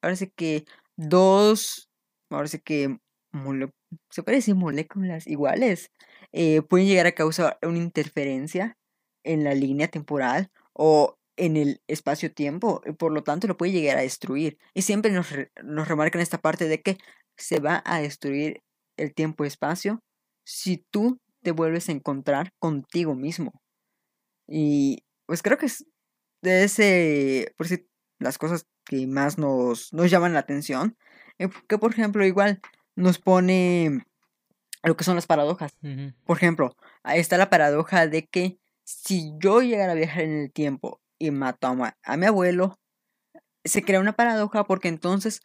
ahora 0.03 0.17
que 0.35 0.65
dos, 0.97 1.89
ahora 2.29 2.49
que 2.63 2.99
se 4.11 4.23
puede 4.23 4.37
decir 4.37 4.55
moléculas 4.55 5.27
iguales, 5.27 5.91
eh, 6.31 6.61
pueden 6.61 6.87
llegar 6.87 7.07
a 7.07 7.13
causar 7.13 7.57
una 7.63 7.79
interferencia 7.79 8.77
en 9.23 9.43
la 9.43 9.55
línea 9.55 9.87
temporal 9.87 10.51
o 10.73 11.17
en 11.35 11.57
el 11.57 11.81
espacio-tiempo, 11.87 12.81
y 12.85 12.91
por 12.91 13.11
lo 13.11 13.23
tanto 13.23 13.47
lo 13.47 13.57
puede 13.57 13.71
llegar 13.71 13.97
a 13.97 14.01
destruir. 14.01 14.57
Y 14.75 14.83
siempre 14.83 15.11
nos, 15.11 15.27
nos 15.63 15.87
remarcan 15.87 16.21
esta 16.21 16.37
parte 16.37 16.67
de 16.67 16.81
que 16.81 16.97
se 17.37 17.59
va 17.59 17.81
a 17.85 17.99
destruir 17.99 18.61
el 18.97 19.13
tiempo-espacio 19.15 19.99
si 20.45 20.85
tú 20.91 21.17
te 21.41 21.51
vuelves 21.51 21.89
a 21.89 21.93
encontrar 21.93 22.51
contigo 22.59 23.15
mismo. 23.15 23.51
Y 24.47 24.99
pues 25.25 25.41
creo 25.41 25.57
que 25.57 25.67
es 25.67 25.85
de 26.43 26.65
ese, 26.65 27.53
por 27.57 27.67
si 27.67 27.87
las 28.19 28.37
cosas 28.37 28.65
que 28.85 29.07
más 29.07 29.37
nos, 29.37 29.93
nos 29.93 30.09
llaman 30.09 30.33
la 30.33 30.39
atención. 30.39 30.97
Eh, 31.39 31.49
que 31.67 31.77
por 31.77 31.91
ejemplo 31.91 32.25
igual 32.25 32.61
nos 32.95 33.19
pone 33.19 34.05
lo 34.83 34.97
que 34.97 35.03
son 35.03 35.15
las 35.15 35.27
paradojas. 35.27 35.77
Por 36.25 36.37
ejemplo, 36.37 36.75
ahí 37.03 37.19
está 37.19 37.37
la 37.37 37.49
paradoja 37.49 38.07
de 38.07 38.27
que 38.27 38.59
si 38.83 39.33
yo 39.39 39.61
llegara 39.61 39.93
a 39.93 39.95
viajar 39.95 40.23
en 40.23 40.37
el 40.37 40.51
tiempo 40.51 41.01
y 41.17 41.31
mato 41.31 41.67
a, 41.67 42.17
mi 42.17 42.25
abuelo, 42.25 42.79
se 43.63 43.83
crea 43.83 44.01
una 44.01 44.13
paradoja 44.13 44.65
porque 44.65 44.89
entonces 44.89 45.39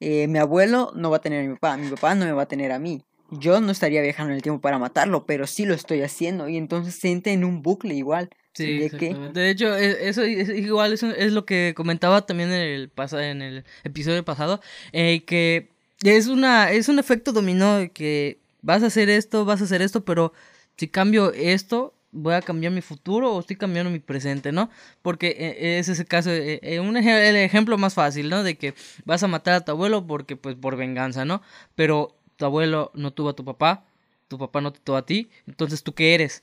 eh, 0.00 0.26
mi 0.26 0.38
abuelo 0.38 0.92
no 0.96 1.10
va 1.10 1.18
a 1.18 1.20
tener 1.20 1.44
a 1.44 1.48
mi 1.48 1.54
papá, 1.54 1.76
mi 1.76 1.88
papá 1.88 2.14
no 2.16 2.24
me 2.24 2.32
va 2.32 2.42
a 2.42 2.48
tener 2.48 2.72
a 2.72 2.80
mí. 2.80 3.04
Yo 3.30 3.60
no 3.60 3.70
estaría 3.70 4.02
viajando 4.02 4.32
en 4.32 4.36
el 4.36 4.42
tiempo 4.42 4.60
para 4.60 4.80
matarlo, 4.80 5.24
pero 5.24 5.46
sí 5.46 5.64
lo 5.64 5.74
estoy 5.74 6.02
haciendo 6.02 6.48
y 6.48 6.56
entonces 6.56 6.96
se 6.96 7.12
entra 7.12 7.32
en 7.32 7.44
un 7.44 7.62
bucle 7.62 7.94
igual. 7.94 8.30
Sí, 8.52 8.88
de, 8.88 9.30
de 9.32 9.50
hecho, 9.50 9.76
e, 9.76 10.08
eso 10.08 10.22
es, 10.22 10.48
igual 10.48 10.92
es, 10.92 11.02
es, 11.02 11.32
lo 11.32 11.46
que 11.46 11.72
comentaba 11.76 12.26
también 12.26 12.52
en 12.52 12.60
el, 12.60 12.92
en 13.12 13.42
el 13.42 13.64
episodio 13.84 14.24
pasado, 14.24 14.60
eh, 14.92 15.24
que 15.24 15.68
es, 16.02 16.26
una, 16.26 16.72
es 16.72 16.88
un 16.88 16.98
efecto 16.98 17.32
dominó 17.32 17.76
de 17.76 17.90
que 17.90 18.38
vas 18.62 18.82
a 18.82 18.86
hacer 18.86 19.08
esto, 19.08 19.44
vas 19.44 19.60
a 19.60 19.64
hacer 19.64 19.82
esto, 19.82 20.04
pero 20.04 20.32
si 20.76 20.88
cambio 20.88 21.32
esto, 21.32 21.94
voy 22.10 22.34
a 22.34 22.42
cambiar 22.42 22.72
mi 22.72 22.80
futuro 22.80 23.32
o 23.32 23.40
estoy 23.40 23.54
cambiando 23.54 23.90
mi 23.90 24.00
presente, 24.00 24.50
¿no? 24.50 24.68
Porque 25.00 25.28
eh, 25.38 25.78
ese 25.78 25.92
es 25.92 26.00
el 26.00 26.06
caso, 26.06 26.30
un 26.30 26.96
el 26.96 27.36
ejemplo 27.36 27.78
más 27.78 27.94
fácil, 27.94 28.28
¿no? 28.30 28.42
De 28.42 28.58
que 28.58 28.74
vas 29.04 29.22
a 29.22 29.28
matar 29.28 29.54
a 29.54 29.64
tu 29.64 29.70
abuelo 29.70 30.06
porque, 30.06 30.36
pues, 30.36 30.56
por 30.56 30.76
venganza, 30.76 31.24
¿no? 31.24 31.40
Pero 31.76 32.16
tu 32.36 32.46
abuelo 32.46 32.90
no 32.94 33.12
tuvo 33.12 33.28
a 33.28 33.36
tu 33.36 33.44
papá, 33.44 33.84
tu 34.26 34.38
papá 34.38 34.60
no 34.60 34.72
te 34.72 34.80
tuvo 34.80 34.96
a 34.96 35.06
ti, 35.06 35.30
entonces 35.46 35.82
¿tú 35.84 35.94
qué 35.94 36.14
eres? 36.14 36.42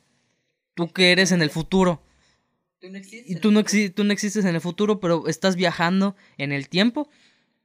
¿Tú 0.78 0.94
qué 0.94 1.12
eres 1.12 1.32
en 1.32 1.42
el 1.42 1.50
futuro? 1.50 2.04
y 2.80 3.36
tú 3.38 3.52
no, 3.52 3.64
tú 3.64 4.04
no 4.04 4.14
existes 4.14 4.46
en 4.46 4.54
el 4.54 4.62
futuro, 4.62 5.00
pero 5.00 5.28
estás 5.28 5.56
viajando 5.56 6.16
en 6.38 6.52
el 6.52 6.70
tiempo. 6.70 7.10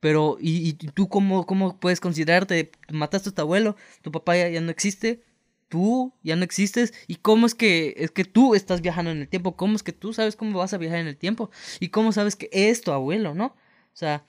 Pero, 0.00 0.38
¿y, 0.40 0.66
y 0.66 0.73
tú 0.73 1.11
cómo, 1.11 1.45
cómo 1.45 1.78
puedes 1.78 2.00
considerarte? 2.00 2.73
Mataste 2.90 3.28
a 3.28 3.35
tu 3.35 3.42
abuelo, 3.42 3.76
tu 4.00 4.11
papá 4.11 4.38
ya, 4.38 4.59
no 4.62 4.71
existe, 4.71 5.23
tú 5.69 6.14
ya 6.23 6.37
no 6.37 6.42
existes. 6.42 6.95
¿Y 7.07 7.16
cómo 7.16 7.45
es 7.45 7.54
que, 7.54 7.92
es 7.99 8.11
que 8.11 8.25
tú 8.25 8.54
estás 8.54 8.81
viajando 8.81 9.11
en 9.11 9.19
el 9.19 9.28
tiempo? 9.28 9.57
¿Cómo 9.57 9.76
es 9.76 9.83
que 9.83 9.92
tú 9.92 10.14
sabes 10.14 10.35
cómo 10.35 10.59
vas 10.59 10.73
a 10.73 10.78
viajar 10.78 11.00
en 11.00 11.07
el 11.07 11.19
tiempo? 11.19 11.50
¿Y 11.81 11.90
cómo 11.90 12.12
sabes 12.12 12.35
que 12.35 12.49
es 12.50 12.81
tu 12.81 12.92
abuelo, 12.92 13.35
no? 13.35 13.49
O 13.49 13.97
sea, 13.97 14.25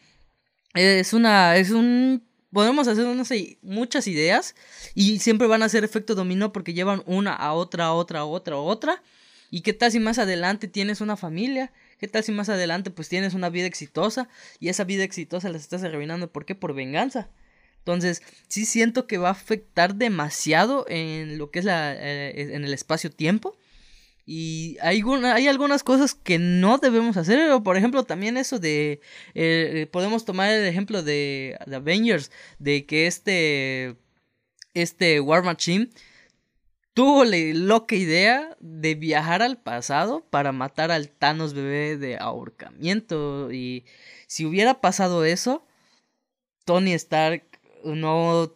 es 0.74 1.14
una, 1.14 1.56
es 1.56 1.72
un 1.72 2.22
podemos 2.54 2.88
hacer 2.88 3.06
no 3.06 3.26
sé, 3.26 3.58
muchas 3.62 4.08
ideas 4.08 4.56
y 4.96 5.20
siempre 5.20 5.48
van 5.48 5.64
a 5.64 5.70
ser 5.70 5.84
efecto 5.84 6.16
dominó 6.16 6.54
porque 6.54 6.74
llevan 6.74 7.04
una 7.06 7.34
a 7.34 7.54
otra, 7.54 7.86
a 7.86 7.94
otra, 7.94 8.20
a 8.20 8.26
otra, 8.26 8.56
a 8.56 8.60
otra. 8.60 9.04
¿Y 9.50 9.62
qué 9.62 9.74
tal 9.74 9.92
si 9.92 10.00
más 10.00 10.18
adelante 10.18 10.68
tienes 10.68 11.02
una 11.02 11.18
familia? 11.18 11.72
¿Qué 12.00 12.08
tal 12.08 12.24
si 12.24 12.32
más 12.32 12.50
adelante 12.50 12.90
pues 12.90 13.10
tienes 13.10 13.34
una 13.34 13.50
vida 13.50 13.68
exitosa 13.68 14.28
y 14.60 14.70
esa 14.70 14.84
vida 14.84 15.04
exitosa 15.04 15.50
la 15.50 15.58
estás 15.58 15.84
arruinando? 15.84 16.32
¿Por 16.32 16.46
qué? 16.46 16.56
Por 16.56 16.74
venganza. 16.74 17.30
Entonces, 17.80 18.24
sí 18.48 18.66
siento 18.66 19.08
que 19.08 19.18
va 19.18 19.28
a 19.28 19.34
afectar 19.34 19.96
demasiado 19.96 20.86
en 20.88 21.38
lo 21.38 21.52
que 21.52 21.60
es 21.60 21.66
la, 21.66 21.94
eh, 21.94 22.56
en 22.56 22.64
el 22.64 22.74
espacio-tiempo. 22.74 23.58
Y 24.26 24.78
hay, 24.82 25.02
hay 25.26 25.48
algunas 25.48 25.84
cosas 25.84 26.16
que 26.16 26.40
no 26.40 26.78
debemos 26.78 27.18
hacer. 27.18 27.62
Por 27.62 27.78
ejemplo, 27.78 28.04
también 28.04 28.38
eso 28.38 28.60
de... 28.60 29.02
Eh, 29.34 29.88
podemos 29.92 30.26
tomar 30.26 30.50
el 30.50 30.66
ejemplo 30.66 31.04
de, 31.04 31.58
de 31.66 31.76
Avengers. 31.76 32.32
De 32.60 32.86
que 32.86 33.08
este... 33.08 33.96
Este 34.76 35.20
War 35.20 35.44
Machine 35.44 35.90
tuvo 36.94 37.26
la 37.26 37.38
loca 37.54 37.96
idea 37.96 38.56
de 38.60 38.96
viajar 38.96 39.42
al 39.42 39.58
pasado 39.58 40.26
para 40.30 40.52
matar 40.52 40.92
al 40.92 41.10
Thanos 41.10 41.54
bebé 41.54 41.98
de 41.98 42.18
ahorcamiento. 42.18 43.52
Y 43.52 43.86
si 44.28 44.46
hubiera 44.46 44.82
pasado 44.82 45.26
eso, 45.26 45.66
Tony 46.66 46.94
Stark 46.94 47.44
no, 47.84 48.56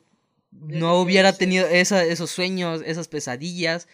no 0.51 0.99
hubiera 0.99 1.33
tenido 1.33 1.67
esos 1.67 2.29
sueños, 2.29 2.81
esas 2.85 3.07
pesadillas, 3.07 3.87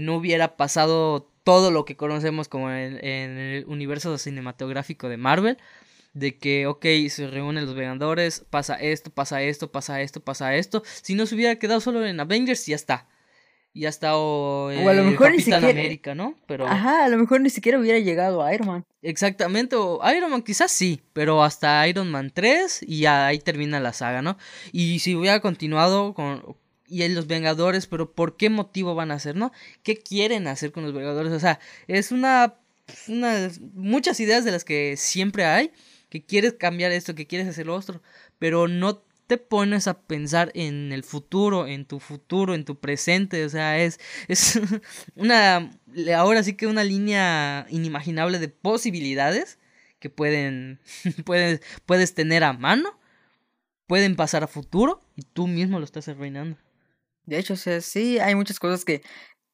no 0.00 0.16
hubiera 0.16 0.56
pasado 0.56 1.30
todo 1.44 1.70
lo 1.70 1.84
que 1.84 1.96
conocemos 1.96 2.48
como 2.48 2.70
en, 2.70 3.04
en 3.04 3.38
el 3.38 3.64
universo 3.66 4.16
cinematográfico 4.18 5.08
de 5.08 5.16
Marvel 5.16 5.58
de 6.14 6.38
que, 6.38 6.66
ok, 6.66 6.84
se 7.08 7.26
reúnen 7.26 7.64
los 7.64 7.74
Vengadores, 7.74 8.44
pasa 8.50 8.74
esto, 8.74 9.10
pasa 9.10 9.42
esto, 9.42 9.72
pasa 9.72 10.02
esto, 10.02 10.20
pasa 10.20 10.54
esto. 10.56 10.82
Si 11.02 11.14
no 11.14 11.26
se 11.26 11.34
hubiera 11.34 11.56
quedado 11.56 11.80
solo 11.80 12.04
en 12.06 12.20
Avengers, 12.20 12.66
ya 12.66 12.76
está 12.76 13.08
y 13.74 13.86
hasta 13.86 14.16
o, 14.16 14.66
o 14.66 14.88
a 14.88 14.92
lo 14.92 15.04
mejor 15.04 15.30
ni 15.30 15.38
siquiera, 15.38 15.70
América, 15.70 16.14
¿no? 16.14 16.34
Pero 16.46 16.66
Ajá, 16.66 17.04
a 17.04 17.08
lo 17.08 17.16
mejor 17.16 17.40
ni 17.40 17.48
siquiera 17.48 17.78
hubiera 17.78 17.98
llegado 17.98 18.42
a 18.42 18.54
Iron 18.54 18.68
Man. 18.68 18.84
Exactamente, 19.00 19.76
o 19.76 20.00
Iron 20.14 20.30
Man 20.30 20.42
quizás 20.42 20.70
sí, 20.70 21.00
pero 21.12 21.42
hasta 21.42 21.86
Iron 21.88 22.10
Man 22.10 22.30
3 22.34 22.84
y 22.86 23.00
ya 23.00 23.26
ahí 23.26 23.38
termina 23.38 23.80
la 23.80 23.92
saga, 23.92 24.20
¿no? 24.20 24.36
Y 24.72 24.98
si 24.98 25.14
hubiera 25.16 25.40
continuado 25.40 26.12
con 26.12 26.56
y 26.92 27.04
en 27.04 27.14
los 27.14 27.26
Vengadores, 27.26 27.86
pero 27.86 28.12
¿por 28.12 28.36
qué 28.36 28.50
motivo 28.50 28.94
van 28.94 29.10
a 29.10 29.14
hacer, 29.14 29.34
no? 29.34 29.50
¿Qué 29.82 29.96
quieren 29.96 30.46
hacer 30.46 30.72
con 30.72 30.84
los 30.84 30.92
Vengadores? 30.92 31.32
O 31.32 31.40
sea, 31.40 31.58
es 31.88 32.12
una, 32.12 32.56
una 33.08 33.50
muchas 33.72 34.20
ideas 34.20 34.44
de 34.44 34.50
las 34.50 34.62
que 34.64 34.96
siempre 34.98 35.46
hay, 35.46 35.72
que 36.10 36.22
quieres 36.22 36.52
cambiar 36.52 36.92
esto, 36.92 37.14
que 37.14 37.26
quieres 37.26 37.48
hacer 37.48 37.66
lo 37.66 37.74
otro, 37.74 38.02
pero 38.38 38.68
no 38.68 39.02
te 39.26 39.38
pones 39.38 39.88
a 39.88 40.02
pensar 40.02 40.52
en 40.54 40.92
el 40.92 41.02
futuro, 41.02 41.66
en 41.66 41.86
tu 41.86 41.98
futuro, 41.98 42.54
en 42.54 42.66
tu 42.66 42.78
presente, 42.78 43.46
o 43.46 43.48
sea, 43.48 43.78
es, 43.78 43.98
es 44.28 44.60
una, 45.16 45.70
ahora 46.14 46.42
sí 46.42 46.52
que 46.54 46.66
una 46.66 46.84
línea 46.84 47.66
inimaginable 47.70 48.38
de 48.38 48.48
posibilidades 48.48 49.58
que 49.98 50.10
pueden, 50.10 50.78
puedes, 51.24 51.62
puedes 51.86 52.14
tener 52.14 52.44
a 52.44 52.52
mano, 52.52 52.98
pueden 53.86 54.14
pasar 54.14 54.44
a 54.44 54.48
futuro 54.48 55.00
y 55.16 55.22
tú 55.22 55.46
mismo 55.46 55.78
lo 55.78 55.86
estás 55.86 56.08
arruinando. 56.08 56.58
De 57.24 57.38
hecho, 57.38 57.54
o 57.54 57.56
sea, 57.56 57.80
sí, 57.80 58.18
hay 58.18 58.34
muchas 58.34 58.58
cosas 58.58 58.84
que 58.84 59.02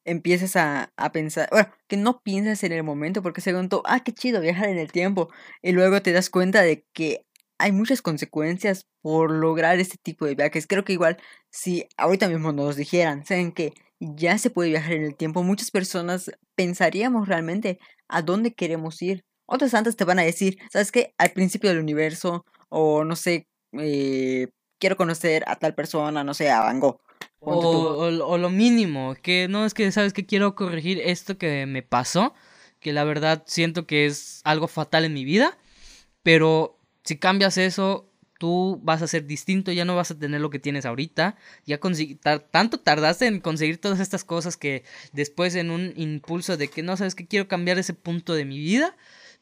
empiezas 0.05 0.55
a, 0.55 0.91
a, 0.97 1.11
pensar, 1.11 1.49
bueno, 1.51 1.69
que 1.87 1.97
no 1.97 2.21
piensas 2.21 2.63
en 2.63 2.71
el 2.71 2.83
momento 2.83 3.21
porque 3.21 3.41
según 3.41 3.69
tú, 3.69 3.81
ah, 3.85 4.01
qué 4.01 4.13
chido 4.13 4.41
viajar 4.41 4.69
en 4.69 4.79
el 4.79 4.91
tiempo 4.91 5.29
y 5.61 5.71
luego 5.71 6.01
te 6.01 6.11
das 6.13 6.29
cuenta 6.29 6.61
de 6.61 6.85
que 6.93 7.25
hay 7.59 7.71
muchas 7.71 8.01
consecuencias 8.01 8.87
por 9.01 9.31
lograr 9.31 9.79
este 9.79 9.97
tipo 10.01 10.25
de 10.25 10.35
viajes. 10.35 10.65
Creo 10.65 10.85
que 10.85 10.93
igual 10.93 11.17
si 11.51 11.87
ahorita 11.97 12.29
mismo 12.29 12.51
nos 12.53 12.77
dijeran, 12.77 13.25
saben 13.25 13.51
que 13.51 13.73
ya 13.99 14.37
se 14.37 14.49
puede 14.49 14.69
viajar 14.69 14.93
en 14.93 15.03
el 15.03 15.15
tiempo, 15.15 15.43
muchas 15.43 15.71
personas 15.71 16.31
pensaríamos 16.55 17.27
realmente 17.27 17.79
a 18.07 18.21
dónde 18.21 18.53
queremos 18.53 19.01
ir. 19.01 19.25
Otras 19.45 19.73
antes 19.73 19.95
te 19.97 20.05
van 20.05 20.19
a 20.19 20.23
decir, 20.23 20.57
¿sabes 20.71 20.91
qué? 20.91 21.13
Al 21.17 21.31
principio 21.31 21.69
del 21.69 21.79
universo, 21.79 22.45
o 22.69 23.03
no 23.03 23.15
sé, 23.15 23.47
eh, 23.73 24.47
quiero 24.79 24.95
conocer 24.95 25.43
a 25.47 25.57
tal 25.57 25.75
persona, 25.75 26.23
no 26.23 26.33
sé, 26.33 26.49
a 26.49 26.61
Van 26.61 26.79
Gogh. 26.79 27.01
O, 27.41 28.07
o, 28.07 28.37
lo 28.37 28.49
mínimo, 28.49 29.15
que 29.21 29.47
no 29.47 29.65
es 29.65 29.73
que, 29.73 29.91
¿sabes 29.91 30.11
que 30.11 30.25
Quiero 30.25 30.55
corregir 30.55 30.99
esto 30.99 31.37
que 31.37 31.65
me 31.65 31.81
pasó, 31.81 32.33
que 32.79 32.91
la 32.91 33.03
verdad 33.05 33.43
siento 33.45 33.87
que 33.87 34.05
es 34.05 34.41
algo 34.43 34.67
fatal 34.67 35.05
en 35.05 35.13
mi 35.13 35.23
vida, 35.23 35.57
pero 36.21 36.77
si 37.03 37.17
cambias 37.17 37.57
eso, 37.57 38.09
tú 38.39 38.79
vas 38.83 39.01
a 39.01 39.07
ser 39.07 39.25
distinto, 39.27 39.71
ya 39.71 39.85
no 39.85 39.95
vas 39.95 40.11
a 40.11 40.17
tener 40.17 40.41
lo 40.41 40.49
que 40.49 40.59
tienes 40.59 40.85
ahorita, 40.85 41.35
ya 41.65 41.79
tanto 42.51 42.79
tardaste 42.79 43.27
en 43.27 43.41
conseguir 43.41 43.79
todas 43.79 43.99
estas 43.99 44.23
cosas 44.23 44.57
que 44.57 44.83
después 45.11 45.55
en 45.55 45.71
un 45.71 45.93
impulso 45.95 46.57
de 46.57 46.69
que 46.69 46.81
no 46.81 46.97
sabes 46.97 47.15
que 47.15 47.27
quiero 47.27 47.47
cambiar 47.47 47.77
ese 47.77 47.93
punto 47.93 48.33
de 48.33 48.45
mi 48.45 48.57
vida, 48.57 48.95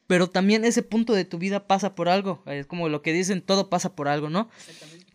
pero 0.08 0.30
también 0.30 0.66
ese 0.66 0.82
punto 0.82 1.14
de 1.14 1.26
tu 1.26 1.38
vida 1.38 1.68
pasa 1.68 1.94
por 1.94 2.10
algo, 2.10 2.42
es 2.48 2.66
como 2.66 2.90
lo 2.90 3.02
que 3.02 3.14
dicen, 3.14 3.42
todo 3.42 3.70
pasa 3.70 3.96
por 3.96 4.08
algo, 4.08 4.30
¿no? 4.30 4.50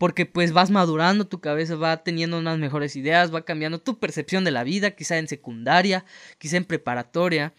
Porque 0.03 0.25
pues 0.25 0.51
vas 0.51 0.69
madurando, 0.69 1.27
tu 1.27 1.39
cabeza 1.39 1.77
va 1.77 2.03
teniendo 2.03 2.37
unas 2.37 2.57
mejores 2.57 2.97
ideas, 2.97 3.33
va 3.33 3.45
cambiando 3.45 3.79
tu 3.79 3.99
percepción 3.99 4.43
de 4.43 4.51
la 4.51 4.65
vida, 4.65 4.91
quizá 4.91 5.17
en 5.17 5.29
secundaria, 5.29 6.03
quizá 6.39 6.57
en 6.57 6.65
preparatoria, 6.65 7.53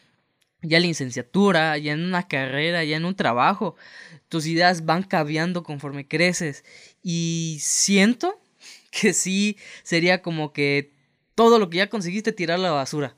ya 0.60 0.76
en 0.76 0.82
licenciatura, 0.82 1.78
ya 1.78 1.92
en 1.92 2.04
una 2.04 2.28
carrera, 2.28 2.84
ya 2.84 2.98
en 2.98 3.06
un 3.06 3.14
trabajo 3.14 3.76
tus 4.28 4.46
ideas 4.46 4.84
van 4.84 5.04
cambiando 5.04 5.62
conforme 5.62 6.06
creces. 6.06 6.66
Y 7.02 7.56
siento 7.62 8.38
que 8.90 9.14
sí 9.14 9.56
sería 9.82 10.20
como 10.20 10.52
que 10.52 10.92
todo 11.34 11.58
lo 11.58 11.70
que 11.70 11.78
ya 11.78 11.88
conseguiste 11.88 12.32
tirarlo 12.32 12.66
a 12.66 12.68
la 12.72 12.76
basura. 12.76 13.16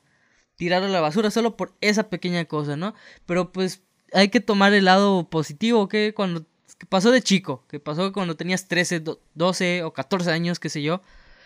Tirarlo 0.55 0.87
a 0.87 0.91
la 0.91 1.01
basura 1.01 1.31
solo 1.31 1.57
por 1.57 1.75
esa 1.81 2.09
pequeña 2.09 2.45
cosa, 2.45 2.77
¿no? 2.77 2.95
Pero 3.25 3.51
pues 3.51 3.83
hay 4.13 4.29
que 4.29 4.39
tomar 4.39 4.73
el 4.73 4.85
lado 4.85 5.29
positivo, 5.29 5.89
que 5.89 6.13
cuando 6.13 6.45
pasó 6.85 7.11
de 7.11 7.21
chico, 7.21 7.65
que 7.67 7.79
pasó 7.79 8.11
cuando 8.13 8.35
tenías 8.35 8.67
13, 8.67 9.03
12 9.33 9.83
o 9.83 9.93
14 9.93 10.31
años, 10.31 10.59
qué 10.59 10.69
sé 10.69 10.81
yo. 10.81 11.01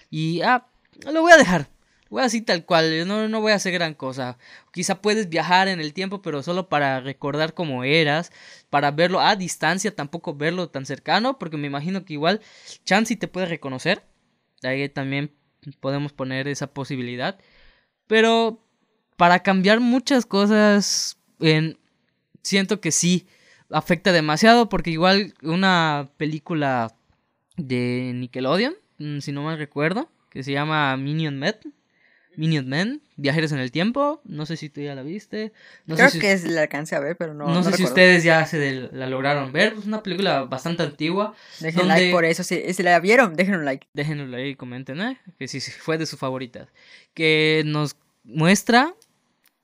Y 0.09 0.41
ah, 0.41 0.67
lo 1.11 1.21
voy 1.21 1.31
a 1.31 1.37
dejar. 1.37 1.69
Voy 2.09 2.23
así 2.23 2.41
tal 2.41 2.65
cual, 2.65 3.07
no, 3.07 3.29
no 3.29 3.39
voy 3.39 3.53
a 3.53 3.55
hacer 3.55 3.71
gran 3.71 3.93
cosa. 3.93 4.37
Quizá 4.73 5.01
puedes 5.01 5.29
viajar 5.29 5.69
en 5.69 5.79
el 5.79 5.93
tiempo, 5.93 6.21
pero 6.21 6.43
solo 6.43 6.67
para 6.67 6.99
recordar 6.99 7.53
cómo 7.53 7.85
eras, 7.85 8.33
para 8.69 8.91
verlo 8.91 9.21
a 9.21 9.37
distancia, 9.37 9.95
tampoco 9.95 10.35
verlo 10.35 10.67
tan 10.69 10.85
cercano, 10.85 11.39
porque 11.39 11.55
me 11.55 11.67
imagino 11.67 12.03
que 12.03 12.13
igual 12.13 12.41
Chansey 12.83 13.15
te 13.15 13.29
puede 13.29 13.45
reconocer. 13.45 14.03
Ahí 14.61 14.89
también 14.89 15.31
podemos 15.79 16.11
poner 16.11 16.49
esa 16.49 16.67
posibilidad. 16.67 17.39
Pero 18.07 18.61
para 19.15 19.39
cambiar 19.39 19.79
muchas 19.79 20.25
cosas, 20.25 21.17
en, 21.39 21.77
siento 22.43 22.81
que 22.81 22.91
sí 22.91 23.25
afecta 23.71 24.11
demasiado, 24.11 24.69
porque 24.69 24.91
igual 24.91 25.33
una 25.41 26.09
película 26.17 26.93
de 27.57 28.11
Nickelodeon, 28.15 28.75
mm, 28.97 29.19
si 29.19 29.31
no 29.31 29.43
mal 29.43 29.57
recuerdo, 29.57 30.09
que 30.29 30.43
se 30.43 30.51
llama 30.51 30.95
Minion 30.97 31.37
Met, 31.37 31.65
Minion 32.35 32.67
Men, 32.67 33.01
Viajeros 33.17 33.51
en 33.51 33.59
el 33.59 33.71
Tiempo. 33.71 34.21
No 34.23 34.45
sé 34.45 34.57
si 34.57 34.69
tú 34.69 34.81
ya 34.81 34.95
la 34.95 35.03
viste. 35.03 35.51
No 35.85 35.95
Creo 35.95 36.09
sé 36.09 36.19
que 36.19 36.31
es, 36.31 36.43
la 36.45 36.61
alcancé 36.61 36.95
a 36.95 36.99
ver, 36.99 37.17
pero 37.17 37.33
no. 37.33 37.47
No, 37.47 37.63
sé 37.63 37.73
si 37.73 37.83
ustedes 37.83 38.23
ya 38.23 38.45
se 38.45 38.89
la 38.93 39.07
lograron 39.07 39.51
ver. 39.51 39.73
Es 39.77 39.85
una 39.85 40.01
película 40.01 40.43
bastante 40.43 40.83
antigua. 40.83 41.35
Dejen 41.59 41.87
like 41.87 42.11
por 42.11 42.25
eso. 42.25 42.43
Si, 42.43 42.73
si, 42.73 42.83
la 42.83 42.99
vieron, 42.99 43.35
dejen 43.35 43.55
un 43.55 43.65
like. 43.65 43.87
Déjenlo 43.93 44.25
like 44.27 44.49
y 44.49 44.55
comenten, 44.55 45.01
¿eh? 45.01 45.19
Que 45.37 45.47
si 45.47 45.59
fue 45.59 45.97
de 45.97 46.05
sus 46.05 46.19
favoritas. 46.19 46.69
Que 47.13 47.63
nos 47.65 47.95
muestra. 48.23 48.95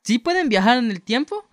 Sí 0.03 0.19
pueden 0.19 0.49
viajar 0.49 0.77
en 0.77 0.91
el 0.91 1.01
tiempo, 1.01 1.46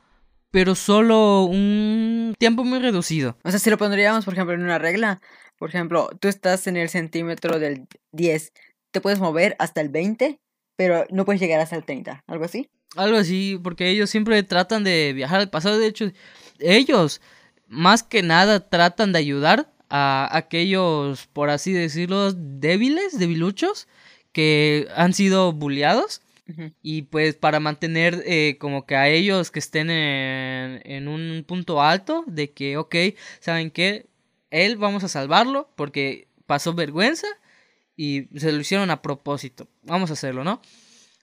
pero 0.55 0.75
solo 0.75 1.43
un 1.43 2.35
tiempo 2.39 2.65
muy 2.65 2.79
reducido. 2.79 3.37
O 3.43 3.51
sea, 3.51 3.59
si 3.59 3.69
lo 3.69 3.77
pondríamos, 3.77 4.25
por 4.25 4.35
ejemplo, 4.35 4.55
en 4.55 4.63
una 4.63 4.79
regla. 4.79 5.21
Por 5.59 5.69
ejemplo, 5.69 6.09
tú 6.21 6.29
estás 6.29 6.67
en 6.67 6.77
el 6.77 6.89
centímetro 6.89 7.59
del 7.59 7.87
10. 8.13 8.53
Te 8.91 9.01
puedes 9.01 9.19
mover 9.19 9.57
hasta 9.59 9.81
el 9.81 9.89
20 9.89 10.39
pero 10.77 11.07
no 11.11 11.25
puedes 11.25 11.41
llegar 11.41 11.61
hasta 11.61 11.77
el 11.77 11.85
30, 11.85 12.25
algo 12.27 12.45
así. 12.45 12.69
Algo 12.97 13.17
así, 13.17 13.59
porque 13.63 13.89
ellos 13.91 14.11
siempre 14.11 14.43
tratan 14.43 14.85
de 14.85 15.13
viajar 15.13 15.41
al 15.41 15.51
pasado. 15.51 15.79
De 15.79 15.87
hecho, 15.87 16.11
ellos, 16.59 17.21
más 17.67 18.03
que 18.03 18.23
nada, 18.23 18.69
tratan 18.69 19.13
de 19.13 19.19
ayudar 19.19 19.73
a 19.91 20.29
aquellos, 20.37 21.27
por 21.29 21.51
así 21.51 21.73
decirlo, 21.73 22.33
débiles, 22.33 23.19
debiluchos, 23.19 23.89
que 24.33 24.89
han 24.97 25.13
sido 25.13 25.53
bulleados. 25.53 26.23
Y 26.83 27.03
pues 27.03 27.37
para 27.37 27.59
mantener 27.59 28.23
eh, 28.27 28.59
como 28.59 28.85
que 28.85 28.97
a 28.97 29.09
ellos 29.09 29.51
que 29.51 29.59
estén 29.59 29.89
en, 29.89 30.83
en 30.85 31.09
un 31.09 31.43
punto 31.47 31.81
alto 31.81 32.23
de 32.27 32.53
que, 32.53 32.77
ok, 32.77 32.95
¿saben 33.41 33.71
qué? 33.71 34.07
Él 34.51 34.77
vamos 34.77 35.05
a 35.05 35.09
salvarlo 35.09 35.71
porque 35.75 36.29
pasó 36.47 36.75
vergüenza 36.75 37.27
y 37.97 38.29
se 38.39 38.53
lo 38.53 38.61
hicieron 38.61 38.91
a 38.91 39.03
propósito. 39.03 39.69
Vamos 39.83 40.11
a 40.11 40.15
hacerlo, 40.15 40.45
¿no? 40.45 40.61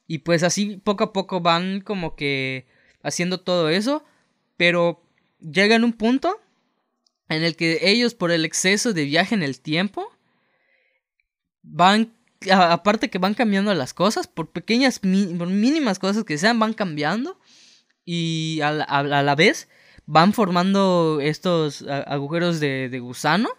Y 0.07 0.19
pues 0.19 0.43
así 0.43 0.77
poco 0.77 1.03
a 1.05 1.13
poco 1.13 1.39
van 1.39 1.81
como 1.81 2.15
que 2.15 2.65
haciendo 3.03 3.39
todo 3.39 3.69
eso, 3.69 4.03
pero 4.57 5.03
llegan 5.39 5.83
un 5.83 5.93
punto 5.93 6.39
en 7.29 7.43
el 7.43 7.55
que 7.55 7.79
ellos 7.81 8.13
por 8.13 8.31
el 8.31 8.43
exceso 8.43 8.93
de 8.93 9.05
viaje 9.05 9.35
en 9.35 9.43
el 9.43 9.61
tiempo 9.61 10.11
van 11.63 12.13
aparte 12.49 13.09
que 13.09 13.19
van 13.19 13.33
cambiando 13.33 13.73
las 13.73 13.93
cosas, 13.93 14.27
por 14.27 14.49
pequeñas, 14.49 14.99
por 14.99 15.47
mínimas 15.47 15.99
cosas 15.99 16.23
que 16.23 16.37
sean, 16.37 16.59
van 16.59 16.73
cambiando 16.73 17.39
y 18.05 18.59
a 18.61 18.71
la, 18.71 18.83
a 18.85 19.35
vez 19.35 19.69
van 20.05 20.33
formando 20.33 21.19
estos 21.21 21.83
agujeros 21.83 22.59
de, 22.59 22.89
de 22.89 22.99
gusano 22.99 23.49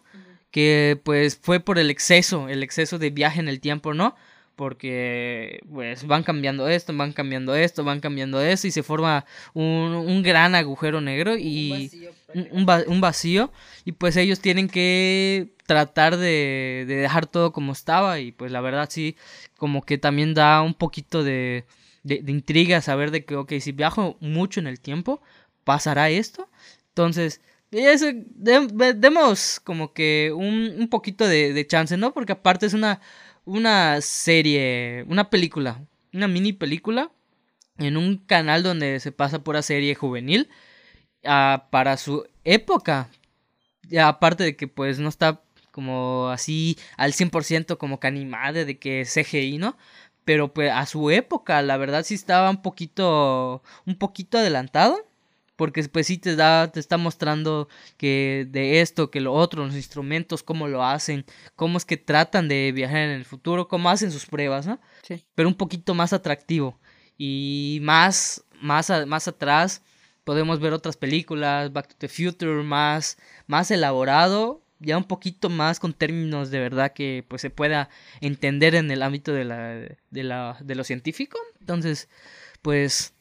que 0.51 1.01
pues 1.03 1.39
fue 1.41 1.61
por 1.61 1.79
el 1.79 1.91
exceso, 1.91 2.49
el 2.49 2.63
exceso 2.63 2.99
de 2.99 3.11
viaje 3.11 3.41
en 3.41 3.49
el 3.49 3.61
tiempo, 3.61 3.95
¿no? 3.95 4.15
Porque 4.57 5.61
pues 5.73 6.07
van 6.07 6.23
cambiando 6.23 6.69
esto, 6.69 6.95
van 6.97 7.13
cambiando 7.13 7.55
esto, 7.55 7.85
van 7.85 8.01
cambiando 8.01 8.41
esto 8.41 8.67
y 8.67 8.71
se 8.71 8.83
forma 8.83 9.25
un, 9.55 9.65
un 9.65 10.23
gran 10.23 10.55
agujero 10.55 11.01
negro 11.01 11.37
y 11.37 11.71
un, 12.35 12.49
un 12.53 12.67
va- 12.69 12.85
un 12.87 13.01
vacío 13.01 13.53
y 13.85 13.93
pues 13.93 14.17
ellos 14.17 14.41
tienen 14.41 14.69
que 14.69 15.49
tratar 15.67 16.17
de, 16.17 16.85
de 16.87 16.97
dejar 16.97 17.27
todo 17.27 17.53
como 17.53 17.73
estaba 17.73 18.21
y 18.21 18.33
pues 18.33 18.53
la 18.53 18.61
verdad 18.61 18.89
sí 18.91 19.17
como 19.57 19.83
que 19.83 19.99
también 19.99 20.35
da 20.35 20.61
un 20.63 20.75
poquito 20.75 21.23
de, 21.25 21.65
de, 22.03 22.23
de 22.23 22.33
intriga 22.33 22.81
saber 22.81 23.11
de 23.11 23.25
que 23.25 23.37
ok 23.37 23.53
si 23.61 23.73
viajo 23.73 24.17
mucho 24.21 24.61
en 24.61 24.67
el 24.67 24.81
tiempo 24.81 25.21
pasará 25.65 26.11
esto 26.11 26.49
entonces 26.89 27.41
eso, 27.71 28.07
de- 28.13 28.67
de- 28.71 28.93
demos 28.95 29.59
como 29.61 29.93
que 29.95 30.31
un, 30.35 30.75
un 30.79 30.89
poquito 30.89 31.27
de, 31.27 31.53
de 31.55 31.67
chance 31.67 31.97
no 31.97 32.13
porque 32.13 32.33
aparte 32.33 32.67
es 32.67 32.75
una 32.75 33.01
una 33.45 34.01
serie 34.01 35.05
una 35.09 35.31
película 35.31 35.81
una 36.13 36.29
mini 36.29 36.53
película 36.53 37.11
en 37.79 37.97
un 37.97 38.19
canal 38.19 38.63
donde 38.63 39.01
se 39.01 39.13
pasa 39.13 39.43
pura 39.43 39.63
serie 39.63 39.95
juvenil 39.95 40.49
ah, 41.25 41.69
para 41.71 41.97
su 41.97 42.27
época. 42.45 43.09
Aparte 44.01 44.45
de 44.45 44.57
que 44.57 44.69
pues 44.69 44.99
no 44.99 45.09
está 45.09 45.43
como 45.71 46.29
así 46.29 46.79
al 46.97 47.13
100% 47.13 47.79
como 47.79 47.99
que 48.01 48.07
animada 48.07 48.65
de 48.65 48.79
que 48.79 49.05
CGI, 49.05 49.59
¿no? 49.59 49.77
Pero 50.25 50.53
pues 50.53 50.71
a 50.73 50.87
su 50.87 51.11
época 51.11 51.63
la 51.63 51.77
verdad 51.77 52.05
sí 52.05 52.15
estaba 52.15 52.51
un 52.51 52.63
poquito 52.63 53.63
un 53.87 53.97
poquito 53.99 54.39
adelantado. 54.39 55.07
Porque 55.57 55.83
pues 55.85 56.07
sí 56.07 56.19
te 56.19 56.35
da, 56.35 56.73
te 56.73 56.81
está 56.81 56.97
mostrando 56.97 57.69
que 57.97 58.47
de 58.49 58.81
esto, 58.81 59.11
que 59.11 59.21
lo 59.21 59.33
otro, 59.33 59.65
los 59.65 59.75
instrumentos, 59.75 60.43
cómo 60.43 60.67
lo 60.67 60.85
hacen, 60.85 61.25
cómo 61.57 61.79
es 61.79 61.85
que 61.85 61.97
tratan 61.97 62.49
de 62.49 62.73
viajar 62.73 62.99
en 62.99 63.11
el 63.11 63.25
futuro, 63.25 63.69
cómo 63.69 63.91
hacen 63.91 64.11
sus 64.11 64.27
pruebas, 64.27 64.67
¿no? 64.67 64.81
Sí. 65.03 65.25
Pero 65.35 65.49
un 65.49 65.55
poquito 65.55 65.95
más 65.95 66.13
atractivo. 66.13 66.81
Y 67.19 67.79
más, 67.83 68.45
más, 68.61 68.91
más 69.07 69.29
atrás 69.29 69.83
podemos 70.25 70.61
ver 70.61 70.73
otras 70.73 70.97
películas, 70.97 71.73
Back 71.73 71.89
to 71.89 71.95
the 71.99 72.09
Future, 72.09 72.63
más, 72.63 73.19
más 73.47 73.71
elaborado, 73.71 74.63
ya 74.79 74.97
un 74.97 75.05
poquito 75.05 75.49
más 75.49 75.79
con 75.79 75.93
términos 75.93 76.51
de 76.51 76.59
verdad 76.59 76.93
que 76.93 77.25
pues 77.29 77.43
se 77.43 77.51
pueda 77.51 77.89
entender 78.21 78.75
en 78.75 78.91
el 78.91 79.03
ámbito 79.03 79.33
de 79.33 79.45
la, 79.45 79.69
de 80.11 80.23
la, 80.23 80.59
de 80.61 80.75
lo 80.75 80.85
científico. 80.85 81.39
Entonces, 81.61 82.09
pues 82.63 83.15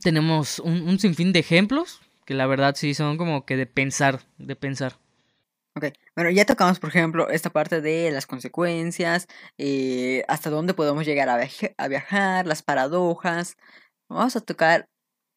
tenemos 0.00 0.58
un, 0.58 0.98
sinfín 0.98 1.32
de 1.32 1.40
ejemplos 1.40 2.00
que 2.24 2.34
la 2.34 2.46
verdad 2.46 2.74
sí 2.76 2.94
son 2.94 3.18
como 3.18 3.44
que 3.44 3.56
de 3.56 3.66
pensar, 3.66 4.20
de 4.38 4.56
pensar. 4.56 4.98
Ok, 5.74 5.86
bueno, 6.14 6.30
ya 6.30 6.44
tocamos, 6.44 6.78
por 6.78 6.90
ejemplo, 6.90 7.28
esta 7.30 7.50
parte 7.50 7.80
de 7.80 8.10
las 8.10 8.26
consecuencias, 8.26 9.26
eh, 9.56 10.22
hasta 10.28 10.50
dónde 10.50 10.74
podemos 10.74 11.06
llegar 11.06 11.28
a, 11.28 11.40
a 11.78 11.88
viajar, 11.88 12.46
las 12.46 12.62
paradojas. 12.62 13.56
Vamos 14.08 14.36
a 14.36 14.40
tocar 14.40 14.86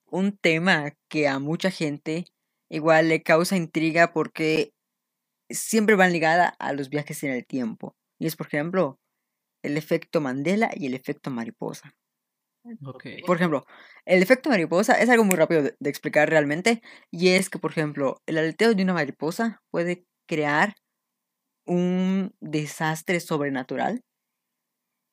un 0.09 0.37
tema 0.37 0.93
que 1.09 1.27
a 1.27 1.39
mucha 1.39 1.71
gente 1.71 2.25
igual 2.69 3.09
le 3.09 3.23
causa 3.23 3.55
intriga 3.55 4.11
porque 4.13 4.73
siempre 5.49 5.95
van 5.95 6.11
ligada 6.11 6.55
a 6.59 6.73
los 6.73 6.89
viajes 6.89 7.23
en 7.23 7.31
el 7.31 7.45
tiempo. 7.45 7.95
Y 8.19 8.27
es, 8.27 8.35
por 8.35 8.47
ejemplo, 8.47 8.99
el 9.63 9.77
efecto 9.77 10.21
Mandela 10.21 10.71
y 10.75 10.87
el 10.87 10.93
efecto 10.93 11.29
mariposa. 11.31 11.95
Por 13.25 13.35
ejemplo, 13.35 13.65
el 14.05 14.23
efecto 14.23 14.49
mariposa 14.49 14.99
es 14.99 15.09
algo 15.09 15.23
muy 15.23 15.35
rápido 15.35 15.61
de, 15.63 15.75
explicar 15.89 16.29
realmente. 16.29 16.81
Y 17.11 17.29
es 17.29 17.49
que, 17.49 17.59
por 17.59 17.71
ejemplo, 17.71 18.21
el 18.25 18.37
aleteo 18.37 18.73
de 18.73 18.83
una 18.83 18.93
mariposa 18.93 19.61
puede 19.69 20.05
crear 20.27 20.75
un 21.65 22.33
desastre 22.39 23.19
sobrenatural. 23.19 24.03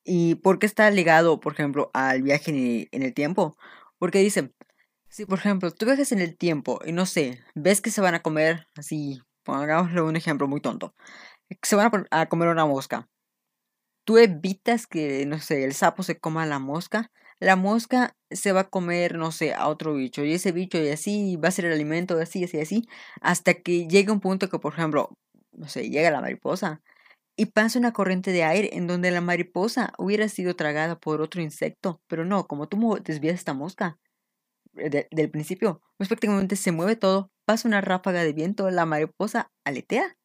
¿Y 0.05 0.35
por 0.35 0.59
qué 0.59 0.65
está 0.65 0.89
ligado, 0.91 1.39
por 1.39 1.53
ejemplo, 1.53 1.91
al 1.93 2.23
viaje 2.23 2.51
en 2.91 3.03
el, 3.03 3.13
tiempo? 3.13 3.55
Porque 3.99 4.19
dicen, 4.19 4.53
si 5.07 5.25
por 5.25 5.39
ejemplo 5.39 5.71
tú 5.71 5.85
viajas 5.85 6.11
en 6.11 6.19
el 6.19 6.37
tiempo 6.37 6.79
y 6.85 6.91
no 6.91 7.05
sé, 7.05 7.41
ves 7.55 7.81
que 7.81 7.91
se 7.91 8.01
van 8.01 8.15
a 8.15 8.21
comer, 8.21 8.67
así, 8.75 9.21
pongámosle 9.43 10.01
un 10.01 10.15
ejemplo 10.17 10.47
muy 10.47 10.59
tonto, 10.59 10.93
que 11.49 11.57
se 11.63 11.75
van 11.77 11.91
a, 12.11 12.21
a 12.21 12.29
comer 12.29 12.49
una 12.49 12.65
mosca. 12.65 13.07
Tú 14.05 14.17
evitas 14.17 14.87
que, 14.87 15.25
no 15.25 15.39
sé, 15.39 15.63
el 15.63 15.73
sapo 15.73 16.03
se 16.03 16.19
coma 16.19 16.45
la 16.45 16.59
mosca, 16.59 17.11
la 17.39 17.55
mosca 17.55 18.15
se 18.31 18.51
va 18.53 18.61
a 18.61 18.69
comer, 18.69 19.17
no 19.17 19.31
sé, 19.31 19.53
a 19.53 19.67
otro 19.67 19.93
bicho, 19.95 20.23
y 20.23 20.33
ese 20.33 20.51
bicho 20.51 20.77
y 20.79 20.89
así 20.89 21.35
va 21.37 21.49
a 21.49 21.51
ser 21.51 21.65
el 21.65 21.73
alimento, 21.73 22.17
y 22.19 22.21
así, 22.23 22.43
así, 22.43 22.59
así, 22.59 22.87
hasta 23.21 23.53
que 23.55 23.87
llegue 23.87 24.11
un 24.11 24.19
punto 24.21 24.49
que, 24.49 24.59
por 24.59 24.73
ejemplo, 24.73 25.09
no 25.51 25.67
sé, 25.67 25.89
llega 25.89 26.11
la 26.11 26.21
mariposa 26.21 26.81
y 27.37 27.47
pasa 27.47 27.79
una 27.79 27.93
corriente 27.93 28.31
de 28.31 28.43
aire 28.43 28.71
en 28.77 28.87
donde 28.87 29.11
la 29.11 29.21
mariposa 29.21 29.93
hubiera 29.97 30.29
sido 30.29 30.55
tragada 30.55 30.99
por 30.99 31.21
otro 31.21 31.41
insecto, 31.41 32.01
pero 32.07 32.25
no, 32.25 32.47
como 32.47 32.67
tú 32.69 32.99
desvías 33.03 33.35
esta 33.35 33.53
mosca 33.53 33.97
eh, 34.77 34.89
de- 34.89 35.07
del 35.11 35.29
principio, 35.31 35.81
pues 35.97 36.09
prácticamente 36.09 36.55
se 36.55 36.71
mueve 36.71 36.95
todo, 36.95 37.31
pasa 37.45 37.67
una 37.67 37.81
ráfaga 37.81 38.23
de 38.23 38.33
viento, 38.33 38.69
la 38.71 38.85
mariposa 38.85 39.51
aletea. 39.65 40.15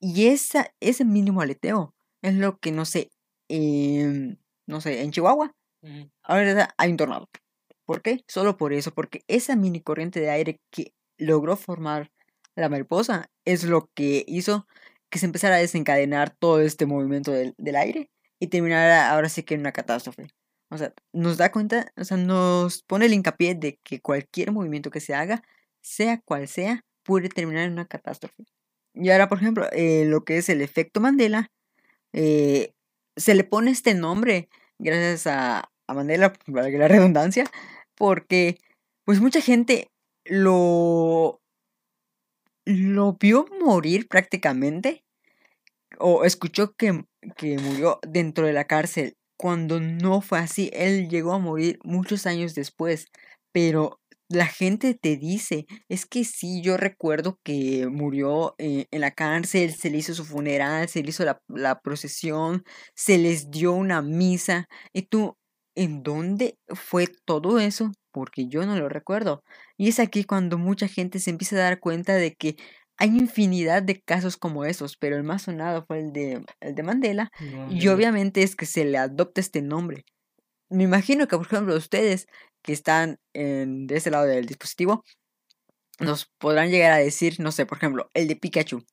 Y 0.00 0.26
esa, 0.28 0.70
ese 0.80 1.04
mínimo 1.04 1.40
aleteo 1.40 1.94
es 2.22 2.34
lo 2.34 2.58
que, 2.58 2.72
no 2.72 2.84
sé, 2.84 3.10
em, 3.48 4.36
no 4.66 4.80
sé, 4.80 5.02
en 5.02 5.10
Chihuahua, 5.12 5.52
ahora 6.22 6.74
hay 6.78 6.90
un 6.90 6.96
tornado. 6.96 7.28
¿Por 7.84 8.02
qué? 8.02 8.24
Solo 8.28 8.56
por 8.56 8.72
eso, 8.72 8.92
porque 8.92 9.22
esa 9.28 9.56
mini 9.56 9.80
corriente 9.80 10.20
de 10.20 10.30
aire 10.30 10.60
que 10.70 10.94
logró 11.18 11.56
formar 11.56 12.10
la 12.56 12.68
mariposa 12.68 13.30
es 13.44 13.64
lo 13.64 13.90
que 13.94 14.24
hizo 14.26 14.66
que 15.10 15.18
se 15.18 15.26
empezara 15.26 15.56
a 15.56 15.58
desencadenar 15.58 16.30
todo 16.30 16.60
este 16.60 16.86
movimiento 16.86 17.30
del, 17.30 17.54
del 17.58 17.76
aire 17.76 18.10
y 18.40 18.48
terminara 18.48 19.10
ahora 19.10 19.28
sí 19.28 19.42
que 19.42 19.54
en 19.54 19.60
una 19.60 19.72
catástrofe. 19.72 20.28
O 20.70 20.78
sea, 20.78 20.92
nos 21.12 21.36
da 21.36 21.52
cuenta, 21.52 21.92
o 21.96 22.04
sea, 22.04 22.16
nos 22.16 22.82
pone 22.82 23.06
el 23.06 23.14
hincapié 23.14 23.54
de 23.54 23.78
que 23.84 24.00
cualquier 24.00 24.50
movimiento 24.50 24.90
que 24.90 25.00
se 25.00 25.14
haga, 25.14 25.42
sea 25.82 26.20
cual 26.24 26.48
sea, 26.48 26.84
puede 27.04 27.28
terminar 27.28 27.64
en 27.64 27.72
una 27.72 27.86
catástrofe. 27.86 28.44
Y 28.94 29.10
ahora, 29.10 29.28
por 29.28 29.38
ejemplo, 29.38 29.66
eh, 29.72 30.04
lo 30.06 30.24
que 30.24 30.38
es 30.38 30.48
el 30.48 30.62
efecto 30.62 31.00
Mandela, 31.00 31.50
eh, 32.12 32.72
se 33.16 33.34
le 33.34 33.44
pone 33.44 33.70
este 33.70 33.94
nombre 33.94 34.48
gracias 34.78 35.26
a, 35.26 35.70
a 35.86 35.94
Mandela, 35.94 36.32
valga 36.46 36.78
la 36.78 36.88
redundancia, 36.88 37.44
porque 37.94 38.58
pues 39.04 39.20
mucha 39.20 39.40
gente 39.40 39.90
lo, 40.24 41.40
lo 42.64 43.14
vio 43.14 43.46
morir 43.60 44.08
prácticamente, 44.08 45.04
o 45.98 46.24
escuchó 46.24 46.74
que, 46.74 47.04
que 47.36 47.58
murió 47.58 48.00
dentro 48.06 48.46
de 48.46 48.52
la 48.52 48.64
cárcel, 48.64 49.16
cuando 49.36 49.80
no 49.80 50.20
fue 50.20 50.38
así, 50.38 50.70
él 50.72 51.08
llegó 51.08 51.32
a 51.32 51.38
morir 51.38 51.78
muchos 51.84 52.26
años 52.26 52.54
después, 52.54 53.06
pero 53.52 54.00
la 54.28 54.46
gente 54.46 54.94
te 54.94 55.16
dice, 55.16 55.66
es 55.88 56.06
que 56.06 56.24
sí, 56.24 56.62
yo 56.62 56.76
recuerdo 56.76 57.38
que 57.44 57.86
murió 57.88 58.54
eh, 58.58 58.86
en 58.90 59.00
la 59.00 59.10
cárcel, 59.12 59.74
se 59.74 59.90
le 59.90 59.98
hizo 59.98 60.14
su 60.14 60.24
funeral, 60.24 60.88
se 60.88 61.02
le 61.02 61.10
hizo 61.10 61.24
la, 61.24 61.40
la 61.48 61.80
procesión, 61.80 62.64
se 62.94 63.18
les 63.18 63.50
dio 63.50 63.72
una 63.72 64.02
misa, 64.02 64.66
y 64.92 65.02
tú, 65.02 65.36
¿en 65.74 66.02
dónde 66.02 66.58
fue 66.68 67.06
todo 67.24 67.58
eso? 67.58 67.92
Porque 68.12 68.46
yo 68.48 68.64
no 68.66 68.76
lo 68.76 68.88
recuerdo. 68.88 69.42
Y 69.76 69.88
es 69.88 69.98
aquí 70.00 70.24
cuando 70.24 70.58
mucha 70.58 70.88
gente 70.88 71.18
se 71.18 71.30
empieza 71.30 71.56
a 71.56 71.60
dar 71.60 71.80
cuenta 71.80 72.14
de 72.14 72.34
que 72.34 72.56
hay 72.96 73.08
infinidad 73.08 73.82
de 73.82 74.00
casos 74.00 74.36
como 74.36 74.64
esos, 74.64 74.96
pero 74.96 75.16
el 75.16 75.24
más 75.24 75.42
sonado 75.42 75.84
fue 75.86 76.00
el 76.00 76.12
de, 76.12 76.44
el 76.60 76.74
de 76.74 76.82
Mandela, 76.84 77.30
y 77.70 77.88
obviamente 77.88 78.42
es 78.42 78.54
que 78.56 78.66
se 78.66 78.84
le 78.84 78.98
adopta 78.98 79.40
este 79.40 79.62
nombre. 79.62 80.04
me 80.70 80.84
imagino 80.84 81.28
que, 81.28 81.36
por 81.36 81.46
ejemplo, 81.46 81.76
ustedes 81.76 82.26
que 82.62 82.72
están 82.72 83.18
en, 83.34 83.86
de 83.86 83.96
ese 83.96 84.10
lado 84.10 84.26
del 84.26 84.46
dispositivo, 84.46 85.04
nos 86.00 86.26
podrán 86.38 86.70
llegar 86.70 86.92
a 86.92 86.98
decir, 86.98 87.40
no 87.40 87.52
sé, 87.52 87.66
por 87.66 87.78
ejemplo, 87.78 88.10
el 88.14 88.28
de 88.28 88.36
Pikachu. 88.36 88.84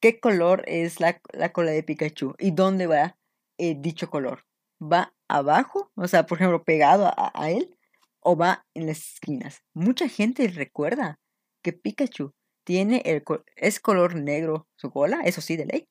¿Qué 0.00 0.20
color 0.20 0.62
es 0.66 1.00
la, 1.00 1.20
la 1.32 1.52
cola 1.52 1.72
de 1.72 1.82
Pikachu? 1.82 2.34
¿Y 2.38 2.52
dónde 2.52 2.86
va 2.86 3.16
eh, 3.58 3.74
dicho 3.78 4.08
color? 4.10 4.44
¿Va 4.92 5.14
abajo? 5.28 5.90
O 5.94 6.08
sea, 6.08 6.26
por 6.26 6.38
ejemplo, 6.38 6.64
pegado 6.64 7.06
a, 7.06 7.32
a 7.34 7.50
él. 7.50 7.76
¿O 8.20 8.36
va 8.36 8.66
en 8.74 8.86
las 8.86 9.14
esquinas? 9.14 9.62
Mucha 9.74 10.08
gente 10.08 10.48
recuerda 10.48 11.20
que 11.62 11.72
Pikachu 11.72 12.32
tiene 12.64 13.02
el, 13.04 13.22
es 13.56 13.80
color 13.80 14.16
negro 14.16 14.66
su 14.76 14.90
cola, 14.90 15.20
eso 15.24 15.40
sí, 15.40 15.56
de 15.56 15.66
ley. 15.66 15.88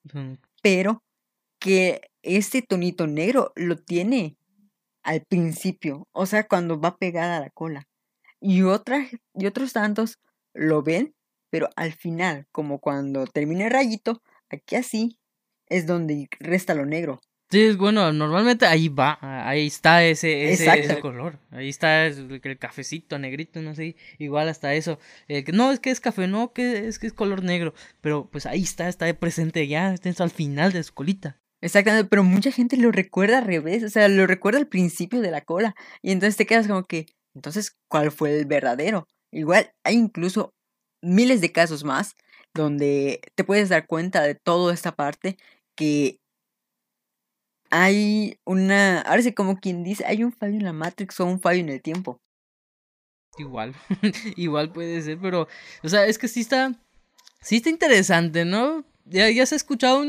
Pero 0.62 1.04
que 1.60 2.02
este 2.24 2.62
tonito 2.62 3.08
negro 3.08 3.54
lo 3.56 3.78
tiene 3.78 4.38
al 5.04 5.22
principio, 5.22 6.08
o 6.12 6.26
sea, 6.26 6.48
cuando 6.48 6.80
va 6.80 6.98
pegada 6.98 7.38
a 7.38 7.42
la 7.42 7.50
cola. 7.50 7.88
Y, 8.40 8.64
otra, 8.64 9.08
y 9.34 9.46
otros 9.46 9.74
tantos 9.74 10.20
lo 10.54 10.82
ven, 10.82 11.14
pero 11.50 11.70
al 11.76 11.94
final, 11.94 12.48
como 12.52 12.80
cuando 12.80 13.26
termina 13.28 13.66
el 13.66 13.72
rayito, 13.72 14.22
aquí 14.50 14.76
así 14.76 15.20
es 15.68 15.86
donde 15.86 16.28
resta 16.40 16.74
lo 16.74 16.86
negro. 16.86 17.22
Sí, 17.54 17.62
es 17.62 17.78
bueno, 17.78 18.12
normalmente 18.12 18.66
ahí 18.66 18.90
va, 18.90 19.20
ahí 19.22 19.68
está 19.68 20.04
ese, 20.04 20.50
ese, 20.50 21.00
color, 21.02 21.38
ahí 21.52 21.70
está 21.70 22.08
el, 22.08 22.42
el 22.44 22.58
cafecito, 22.58 23.20
negrito, 23.20 23.62
no 23.62 23.76
sé, 23.76 23.96
igual 24.18 24.50
hasta 24.50 24.74
eso. 24.74 24.98
Eh, 25.28 25.44
no, 25.54 25.72
es 25.72 25.80
que 25.80 25.92
es 25.92 26.00
café, 26.00 26.26
no, 26.26 26.52
que 26.52 26.88
es 26.88 26.98
que 26.98 27.06
es 27.06 27.14
color 27.14 27.44
negro, 27.44 27.76
pero 28.02 28.28
pues 28.32 28.48
ahí 28.48 28.64
está, 28.64 28.90
está 28.90 29.14
presente 29.14 29.68
ya, 29.68 29.94
está 29.94 30.24
al 30.24 30.32
final 30.32 30.72
de 30.72 30.82
su 30.82 30.96
colita. 30.96 31.38
Exactamente, 31.62 32.10
pero 32.10 32.24
mucha 32.24 32.52
gente 32.52 32.76
lo 32.76 32.92
recuerda 32.92 33.38
al 33.38 33.46
revés, 33.46 33.84
o 33.84 33.90
sea, 33.90 34.08
lo 34.08 34.26
recuerda 34.26 34.58
al 34.58 34.68
principio 34.68 35.22
de 35.22 35.30
la 35.30 35.42
cola. 35.42 35.76
Y 36.02 36.12
entonces 36.12 36.38
te 36.38 36.48
quedas 36.48 36.68
como 36.68 36.86
que, 36.86 37.06
entonces, 37.36 37.78
¿cuál 37.88 38.12
fue 38.12 38.36
el 38.36 38.48
verdadero? 38.48 39.08
Igual 39.32 39.70
hay 39.84 39.94
incluso 39.94 40.56
miles 41.04 41.40
de 41.40 41.52
casos 41.52 41.84
más 41.84 42.16
donde 42.56 43.22
te 43.36 43.44
puedes 43.44 43.70
dar 43.70 43.86
cuenta 43.86 44.24
de 44.24 44.34
toda 44.34 44.74
esta 44.74 44.96
parte 44.96 45.38
que 45.76 46.18
hay 47.76 48.38
una, 48.46 49.02
ahora 49.02 49.24
sí 49.24 49.34
como 49.34 49.60
quien 49.60 49.84
dice, 49.84 50.06
hay 50.06 50.24
un 50.24 50.32
fallo 50.32 50.54
en 50.54 50.64
la 50.64 50.74
Matrix 50.74 51.20
o 51.20 51.26
un 51.26 51.42
fallo 51.42 51.60
en 51.60 51.70
el 51.70 51.82
tiempo. 51.82 52.22
Igual, 53.40 53.74
igual 54.36 54.72
puede 54.72 55.02
ser, 55.02 55.18
pero, 55.20 55.48
o 55.82 55.90
sea, 55.90 56.06
es 56.06 56.20
que 56.20 56.28
sí 56.28 56.42
está, 56.42 56.76
sí 57.42 57.56
está 57.56 57.72
interesante, 57.72 58.46
¿no? 58.46 58.86
Ya, 59.06 59.28
ya 59.32 59.48
se 59.48 59.56
ha 59.56 59.58
escuchado 59.58 60.04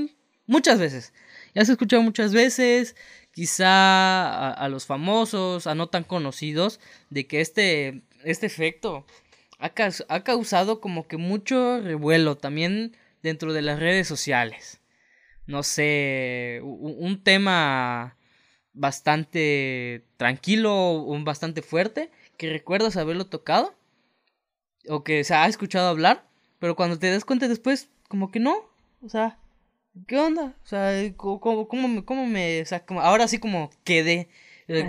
muchas 0.47 0.79
veces, 0.79 1.15
ya 1.55 1.65
se 1.65 1.73
ha 1.73 1.75
escuchado 1.75 2.03
muchas 2.03 2.35
veces, 2.35 2.97
quizá 3.33 4.53
a, 4.53 4.69
los 4.69 4.85
famosos, 4.85 5.67
a 5.67 5.75
no 5.75 5.89
tan 5.89 6.05
conocidos, 6.05 6.81
de 7.09 7.27
que 7.27 7.41
este, 7.41 8.03
este 8.25 8.45
efecto 8.45 9.07
ha, 9.59 9.73
ha 10.09 10.23
causado 10.23 10.83
como 10.83 11.09
que 11.09 11.17
mucho 11.17 11.81
revuelo 11.81 12.37
también 12.37 12.95
dentro 13.23 13.55
de 13.55 13.63
las 13.63 13.81
redes 13.81 14.07
sociales. 14.07 14.83
No 15.47 15.63
sé, 15.63 16.61
un 16.63 17.23
tema 17.23 18.17
bastante 18.73 20.05
tranquilo, 20.17 20.93
un 21.03 21.25
bastante 21.25 21.63
fuerte, 21.63 22.11
que 22.37 22.51
recuerdas 22.51 22.97
haberlo 22.97 23.27
tocado 23.27 23.75
o 24.89 25.05
que 25.05 25.25
se 25.25 25.35
ha 25.35 25.47
escuchado 25.47 25.89
hablar, 25.89 26.27
pero 26.59 26.77
cuando 26.77 26.99
te 26.99 27.11
das 27.11 27.25
cuenta 27.25 27.49
después, 27.49 27.89
como 28.09 28.31
que 28.31 28.41
no, 28.41 28.55
o 29.03 29.09
sea, 29.09 29.39
¿qué 30.07 30.19
onda? 30.19 30.55
O 30.65 30.67
sea, 30.67 30.93
¿cómo, 31.17 31.41
cómo, 31.41 31.69
cómo 31.69 31.89
me, 31.89 32.05
cómo 32.05 32.27
me, 32.27 32.63
o 32.63 32.67
sea, 32.67 32.85
como, 32.85 33.01
ahora 33.01 33.29
sí 33.29 33.39
como 33.39 33.71
quedé, 33.85 34.29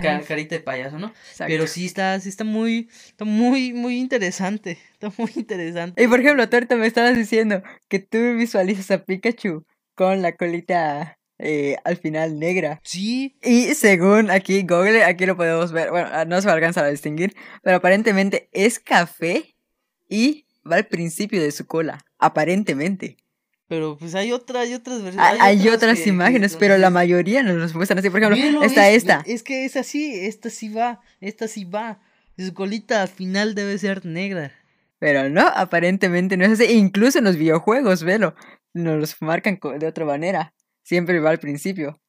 ca- 0.00 0.22
carita 0.22 0.54
de 0.54 0.60
payaso, 0.62 0.98
¿no? 0.98 1.08
Exacto. 1.08 1.46
Pero 1.52 1.66
sí 1.66 1.86
está, 1.86 2.18
sí 2.20 2.28
está 2.28 2.44
muy, 2.44 2.88
está 3.06 3.24
muy, 3.24 3.72
muy 3.72 3.98
interesante, 3.98 4.78
está 4.92 5.12
muy 5.18 5.30
interesante. 5.36 6.02
Y 6.02 6.08
por 6.08 6.20
ejemplo, 6.20 6.48
tú 6.48 6.56
ahorita 6.56 6.76
me 6.76 6.86
estabas 6.86 7.16
diciendo 7.16 7.62
que 7.88 7.98
tú 7.98 8.18
visualizas 8.36 8.90
a 8.90 9.04
Pikachu 9.04 9.64
con 9.96 10.22
la 10.22 10.36
colita 10.36 11.18
eh, 11.38 11.76
al 11.84 11.96
final 11.96 12.38
negra. 12.38 12.80
Sí, 12.84 13.36
Y 13.42 13.74
según 13.74 14.30
aquí 14.30 14.62
Google, 14.62 15.02
aquí 15.04 15.26
lo 15.26 15.36
podemos 15.36 15.72
ver, 15.72 15.90
bueno, 15.90 16.08
ah, 16.12 16.24
no 16.24 16.40
se 16.40 16.48
alcanza 16.48 16.82
a 16.84 16.88
distinguir, 16.90 17.34
pero 17.62 17.76
aparentemente 17.78 18.48
es 18.52 18.78
café 18.78 19.56
y 20.08 20.46
va 20.70 20.76
al 20.76 20.86
principio 20.86 21.42
de 21.42 21.50
su 21.52 21.66
cola, 21.66 22.04
aparentemente. 22.18 23.16
pero 23.68 23.96
pues 23.98 24.14
hay 24.14 24.30
otra, 24.32 24.60
hay 24.60 24.74
otras 24.74 25.02
versiones. 25.02 25.30
Hay, 25.40 25.58
hay 25.58 25.68
otras 25.68 26.06
imágenes, 26.06 26.54
pero 26.56 26.78
la 26.78 26.90
mayoría 26.90 27.42
nos 27.42 27.56
los 27.56 27.74
muestran 27.74 27.98
así. 27.98 28.10
Por 28.10 28.22
ejemplo, 28.22 28.62
está 28.62 28.88
es- 28.90 28.98
esta. 28.98 29.22
Es 29.26 29.42
que 29.42 29.64
es 29.64 29.76
así, 29.76 30.12
esta 30.14 30.50
sí 30.50 30.68
va, 30.68 31.00
esta 31.20 31.48
sí 31.48 31.64
va. 31.64 31.98
Su 32.38 32.54
colita 32.54 33.02
al 33.02 33.08
final 33.08 33.54
debe 33.54 33.76
ser 33.78 34.04
negra. 34.06 34.52
Pero 34.98 35.28
no, 35.28 35.46
aparentemente 35.48 36.36
no 36.36 36.44
es 36.44 36.52
así. 36.52 36.64
Incluso 36.72 37.18
en 37.18 37.24
los 37.24 37.36
videojuegos, 37.36 38.02
velo, 38.04 38.34
nos 38.76 38.98
los 38.98 39.22
marcan 39.22 39.58
de 39.78 39.86
otra 39.86 40.04
manera. 40.04 40.54
Siempre 40.84 41.18
va 41.20 41.30
al 41.30 41.38
principio. 41.38 42.00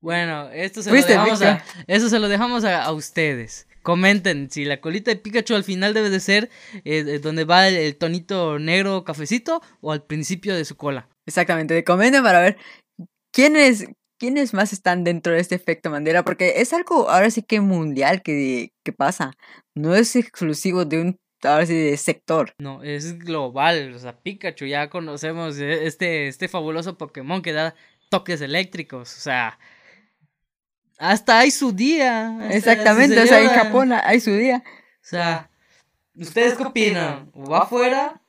Bueno, 0.00 0.50
esto 0.50 0.82
se 0.82 0.90
lo 0.90 0.96
dejamos 0.96 1.40
a, 1.42 1.62
se 1.86 2.18
lo 2.18 2.28
dejamos 2.28 2.64
a, 2.64 2.82
a 2.82 2.92
ustedes. 2.92 3.68
Comenten 3.82 4.50
si 4.50 4.64
la 4.64 4.80
colita 4.80 5.10
de 5.10 5.16
Pikachu 5.16 5.54
al 5.54 5.64
final 5.64 5.94
debe 5.94 6.10
de 6.10 6.20
ser 6.20 6.50
eh, 6.84 7.04
de 7.04 7.18
donde 7.18 7.44
va 7.44 7.68
el, 7.68 7.76
el 7.76 7.96
tonito 7.96 8.58
negro 8.58 9.04
cafecito 9.04 9.62
o 9.80 9.92
al 9.92 10.04
principio 10.04 10.54
de 10.54 10.64
su 10.64 10.76
cola. 10.76 11.08
Exactamente, 11.26 11.84
comenten 11.84 12.22
para 12.22 12.40
ver 12.40 12.56
quiénes, 13.32 13.86
quiénes 14.18 14.54
más 14.54 14.72
están 14.72 15.04
dentro 15.04 15.32
de 15.32 15.40
este 15.40 15.54
efecto 15.54 15.90
Mandela, 15.90 16.24
porque 16.24 16.54
es 16.56 16.72
algo 16.72 17.08
ahora 17.08 17.30
sí 17.30 17.42
que 17.42 17.60
mundial 17.60 18.22
que, 18.22 18.72
que 18.84 18.92
pasa. 18.92 19.32
No 19.74 19.94
es 19.94 20.16
exclusivo 20.16 20.84
de 20.84 21.00
un 21.00 21.18
ahora 21.44 21.66
sí 21.66 21.74
de 21.74 21.96
sector. 21.96 22.54
No, 22.58 22.82
es 22.82 23.18
global. 23.18 23.92
O 23.94 23.98
sea, 23.98 24.16
Pikachu 24.16 24.66
ya 24.66 24.88
conocemos 24.90 25.58
eh, 25.58 25.86
este, 25.86 26.28
este 26.28 26.48
fabuloso 26.48 26.96
Pokémon 26.98 27.42
que 27.42 27.52
da 27.52 27.74
toques 28.10 28.40
eléctricos. 28.40 29.16
O 29.16 29.20
sea, 29.20 29.58
hasta 30.98 31.38
hay 31.40 31.50
su 31.50 31.72
día. 31.72 32.28
hasta- 32.38 32.54
Exactamente, 32.54 33.20
o 33.20 33.26
sea, 33.26 33.40
en. 33.40 33.48
Japón 33.48 33.92
hay 33.92 34.20
su 34.20 34.32
día. 34.34 34.62
O 34.66 35.04
sea, 35.04 35.50
¿ustedes 36.16 36.54
qué 36.54 36.62
opinan? 36.64 37.30
¿O 37.34 37.50
va 37.50 37.60
afuera? 37.60 38.20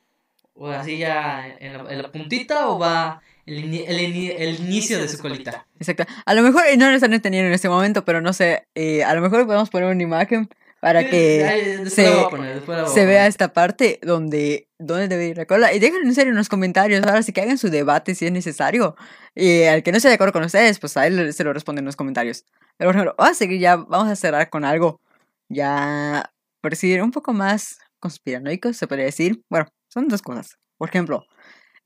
¿O 0.54 0.68
así 0.68 0.98
ya 0.98 1.46
en 1.60 1.72
la, 1.84 1.92
en 1.92 2.02
la 2.02 2.10
puntita? 2.12 2.68
¿O 2.68 2.78
va 2.78 3.22
el, 3.46 3.64
ini- 3.64 3.84
el 3.86 3.98
ini- 4.00 4.34
el 4.36 4.60
inicio 4.60 5.00
de 5.00 5.08
su 5.08 5.18
colita? 5.18 5.66
Exacto. 5.78 6.04
A 6.24 6.34
lo 6.34 6.42
mejor 6.42 6.62
y 6.72 6.76
no 6.76 6.88
lo 6.88 6.94
están 6.94 7.12
entendiendo 7.12 7.48
en 7.48 7.54
este 7.54 7.68
momento, 7.68 8.04
pero 8.04 8.20
no 8.20 8.32
sé, 8.32 8.66
eh, 8.74 9.04
a 9.04 9.14
lo 9.14 9.20
mejor 9.20 9.46
podemos 9.46 9.70
poner 9.70 9.88
una 9.92 10.02
imagen 10.02 10.48
para 10.84 11.08
que 11.08 11.82
se, 11.88 12.12
poner, 12.28 12.62
se 12.88 13.06
vea 13.06 13.26
esta 13.26 13.54
parte 13.54 13.98
donde, 14.02 14.68
donde 14.78 15.08
debe 15.08 15.28
ir 15.28 15.36
la 15.38 15.46
cola. 15.46 15.72
Y 15.72 15.78
déjenlo 15.78 16.06
en 16.06 16.14
serio 16.14 16.32
en 16.32 16.36
los 16.36 16.50
comentarios, 16.50 17.02
ahora 17.06 17.22
sí 17.22 17.32
que 17.32 17.40
hagan 17.40 17.56
su 17.56 17.70
debate 17.70 18.14
si 18.14 18.26
es 18.26 18.32
necesario. 18.32 18.94
Y 19.34 19.62
al 19.62 19.82
que 19.82 19.92
no 19.92 19.96
esté 19.96 20.08
de 20.08 20.16
acuerdo 20.16 20.34
con 20.34 20.44
ustedes, 20.44 20.78
pues 20.78 20.94
a 20.98 21.06
él 21.06 21.32
se 21.32 21.42
lo 21.42 21.54
responden 21.54 21.84
en 21.84 21.86
los 21.86 21.96
comentarios. 21.96 22.44
Pero 22.76 22.90
ejemplo, 22.90 23.14
vamos 23.16 23.32
a 23.32 23.34
seguir 23.34 23.60
ya, 23.60 23.76
vamos 23.76 24.08
a 24.08 24.16
cerrar 24.16 24.50
con 24.50 24.62
algo 24.66 25.00
ya, 25.48 26.30
por 26.60 26.72
decir, 26.72 27.00
un 27.00 27.12
poco 27.12 27.32
más 27.32 27.78
conspiranoico, 27.98 28.74
se 28.74 28.86
podría 28.86 29.06
decir. 29.06 29.42
Bueno, 29.48 29.66
son 29.88 30.08
dos 30.08 30.20
cosas. 30.20 30.58
Por 30.76 30.90
ejemplo, 30.90 31.24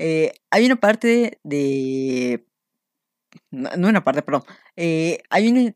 eh, 0.00 0.32
hay 0.50 0.66
una 0.66 0.74
parte 0.74 1.38
de... 1.44 2.44
No, 3.52 3.70
no 3.76 3.88
una 3.90 4.02
parte, 4.02 4.22
perdón. 4.22 4.42
Eh, 4.74 5.20
hay 5.30 5.46
un, 5.46 5.72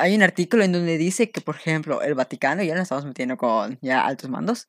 hay 0.00 0.14
un 0.14 0.22
artículo 0.22 0.64
en 0.64 0.72
donde 0.72 0.98
dice 0.98 1.30
que, 1.30 1.40
por 1.40 1.56
ejemplo, 1.56 2.02
el 2.02 2.14
Vaticano, 2.14 2.62
ya 2.62 2.74
nos 2.74 2.84
estamos 2.84 3.04
metiendo 3.04 3.36
con 3.36 3.78
ya 3.82 4.06
altos 4.06 4.30
mandos, 4.30 4.68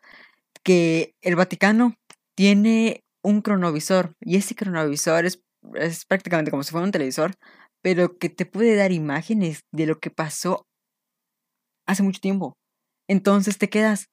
que 0.64 1.16
el 1.22 1.36
Vaticano 1.36 1.96
tiene 2.36 3.04
un 3.24 3.42
cronovisor 3.42 4.16
y 4.22 4.38
ese 4.38 4.56
cronovisor 4.56 5.26
es, 5.26 5.42
es 5.76 6.06
prácticamente 6.06 6.52
como 6.52 6.64
si 6.64 6.72
fuera 6.72 6.86
un 6.86 6.92
televisor, 6.92 7.34
pero 7.82 8.18
que 8.18 8.30
te 8.30 8.46
puede 8.46 8.76
dar 8.76 8.92
imágenes 8.92 9.62
de 9.72 9.86
lo 9.88 10.00
que 10.00 10.12
pasó 10.12 10.68
hace 11.88 12.04
mucho 12.04 12.20
tiempo. 12.22 12.58
Entonces 13.08 13.58
te 13.58 13.70
quedas, 13.70 14.08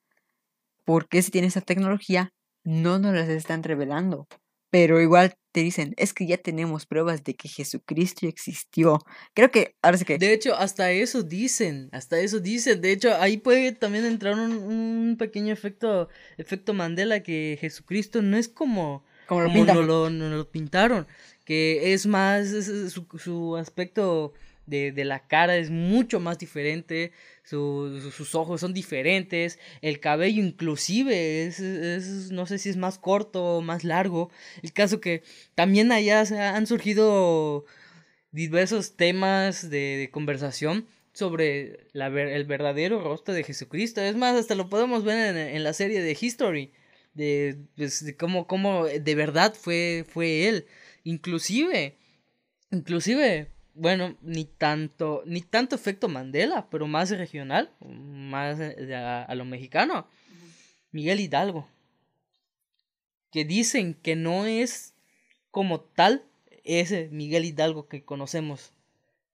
¿por 0.84 1.08
qué 1.08 1.22
si 1.22 1.30
tiene 1.30 1.48
esa 1.48 1.60
tecnología 1.60 2.30
no 2.64 2.98
nos 2.98 3.14
las 3.14 3.28
están 3.28 3.62
revelando? 3.62 4.26
Pero 4.70 5.00
igual 5.00 5.34
te 5.52 5.60
dicen, 5.60 5.94
es 5.96 6.12
que 6.12 6.26
ya 6.26 6.36
tenemos 6.36 6.84
pruebas 6.84 7.24
de 7.24 7.34
que 7.34 7.48
Jesucristo 7.48 8.26
existió. 8.26 8.98
Creo 9.34 9.50
que 9.50 9.74
ahora 9.82 9.96
sí 9.96 10.04
que... 10.04 10.18
De 10.18 10.32
hecho, 10.32 10.54
hasta 10.54 10.90
eso 10.90 11.22
dicen, 11.22 11.88
hasta 11.92 12.20
eso 12.20 12.38
dicen. 12.38 12.80
De 12.80 12.92
hecho, 12.92 13.14
ahí 13.14 13.38
puede 13.38 13.72
también 13.72 14.04
entrar 14.04 14.34
un, 14.34 14.52
un 14.52 15.16
pequeño 15.18 15.52
efecto, 15.52 16.08
efecto 16.36 16.74
Mandela 16.74 17.22
que 17.22 17.56
Jesucristo 17.60 18.20
no 18.20 18.36
es 18.36 18.48
como, 18.48 19.04
Como 19.26 19.42
lo 19.42 19.48
como 19.48 20.44
pintaron, 20.44 21.06
que 21.44 21.94
es 21.94 22.06
más, 22.06 22.48
es 22.48 22.92
su, 22.92 23.06
su 23.18 23.56
aspecto 23.56 24.34
de, 24.68 24.92
de 24.92 25.04
la 25.04 25.26
cara 25.26 25.56
es 25.56 25.70
mucho 25.70 26.20
más 26.20 26.38
diferente, 26.38 27.12
su- 27.42 27.98
su- 28.02 28.10
sus 28.10 28.34
ojos 28.34 28.60
son 28.60 28.74
diferentes, 28.74 29.58
el 29.82 30.00
cabello 30.00 30.42
inclusive 30.42 31.46
es, 31.46 31.60
es- 31.60 32.30
no 32.30 32.46
sé 32.46 32.58
si 32.58 32.68
es 32.68 32.76
más 32.76 32.98
corto 32.98 33.58
o 33.58 33.60
más 33.62 33.84
largo, 33.84 34.30
el 34.62 34.72
caso 34.72 35.00
que 35.00 35.22
también 35.54 35.90
allá 35.92 36.20
han 36.56 36.66
surgido 36.66 37.64
diversos 38.30 38.96
temas 38.96 39.70
de, 39.70 39.96
de 39.96 40.10
conversación 40.10 40.86
sobre 41.12 41.86
la 41.92 42.06
el 42.06 42.44
verdadero 42.44 43.02
rostro 43.02 43.34
de 43.34 43.42
Jesucristo. 43.42 44.00
Es 44.00 44.14
más, 44.16 44.36
hasta 44.36 44.54
lo 44.54 44.68
podemos 44.68 45.02
ver 45.04 45.36
en, 45.36 45.64
la 45.64 45.72
serie 45.72 46.00
de 46.00 46.16
History, 46.20 46.70
de, 47.14 47.56
pues, 47.76 48.04
de 48.04 48.16
cómo, 48.16 48.46
cómo, 48.46 48.84
de 48.84 49.14
verdad 49.14 49.54
fue, 49.54 50.04
fue 50.08 50.46
él. 50.48 50.66
Inclusive, 51.02 51.96
inclusive, 52.70 53.48
bueno, 53.78 54.16
ni 54.22 54.44
tanto, 54.44 55.22
ni 55.24 55.40
tanto 55.40 55.76
efecto 55.76 56.08
Mandela, 56.08 56.68
pero 56.70 56.86
más 56.86 57.10
regional, 57.10 57.70
más 57.80 58.58
a, 58.60 59.34
lo 59.34 59.44
mexicano. 59.44 60.06
Miguel 60.90 61.20
Hidalgo. 61.20 61.68
Que 63.30 63.44
dicen 63.44 63.94
que 63.94 64.16
no 64.16 64.46
es 64.46 64.94
como 65.50 65.80
tal 65.80 66.24
ese 66.64 67.08
Miguel 67.12 67.44
Hidalgo 67.44 67.88
que 67.88 68.04
conocemos 68.04 68.72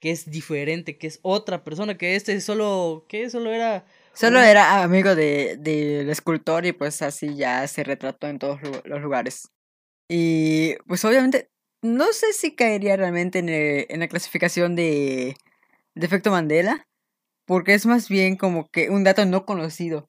que 0.01 0.11
es 0.11 0.31
diferente, 0.31 0.99
que 0.99 1.07
es 1.07 1.19
otra 1.23 1.65
persona, 1.65 1.97
que 1.97 2.15
este 2.15 2.39
solo, 2.43 3.07
que 3.09 3.31
solo 3.31 3.51
era... 3.51 3.87
Solo 4.13 4.39
era 4.39 4.83
amigo 4.83 5.15
del 5.15 5.63
de, 5.63 6.11
escultor 6.11 6.67
y 6.67 6.73
pues 6.73 7.01
así 7.01 7.35
ya 7.35 7.67
se 7.67 7.83
retrató 7.83 8.29
en 8.29 8.39
todos 8.39 8.61
los 8.85 9.01
lugares. 9.01 9.49
Y 10.07 10.75
pues 10.87 11.05
obviamente 11.07 11.49
no 11.85 12.13
sé 12.13 12.33
si 12.33 12.55
caería 12.55 12.97
realmente 12.97 13.41
en, 13.41 13.49
en 13.49 14.01
la 14.01 14.09
clasificación 14.09 14.75
de, 14.75 15.37
de 15.95 16.07
efecto 16.07 16.31
Mandela, 16.31 16.89
porque 17.47 17.75
es 17.75 17.85
más 17.85 18.09
bien 18.09 18.37
como 18.37 18.69
que 18.71 18.89
un 18.89 19.05
dato 19.05 19.27
no 19.27 19.45
conocido. 19.45 20.09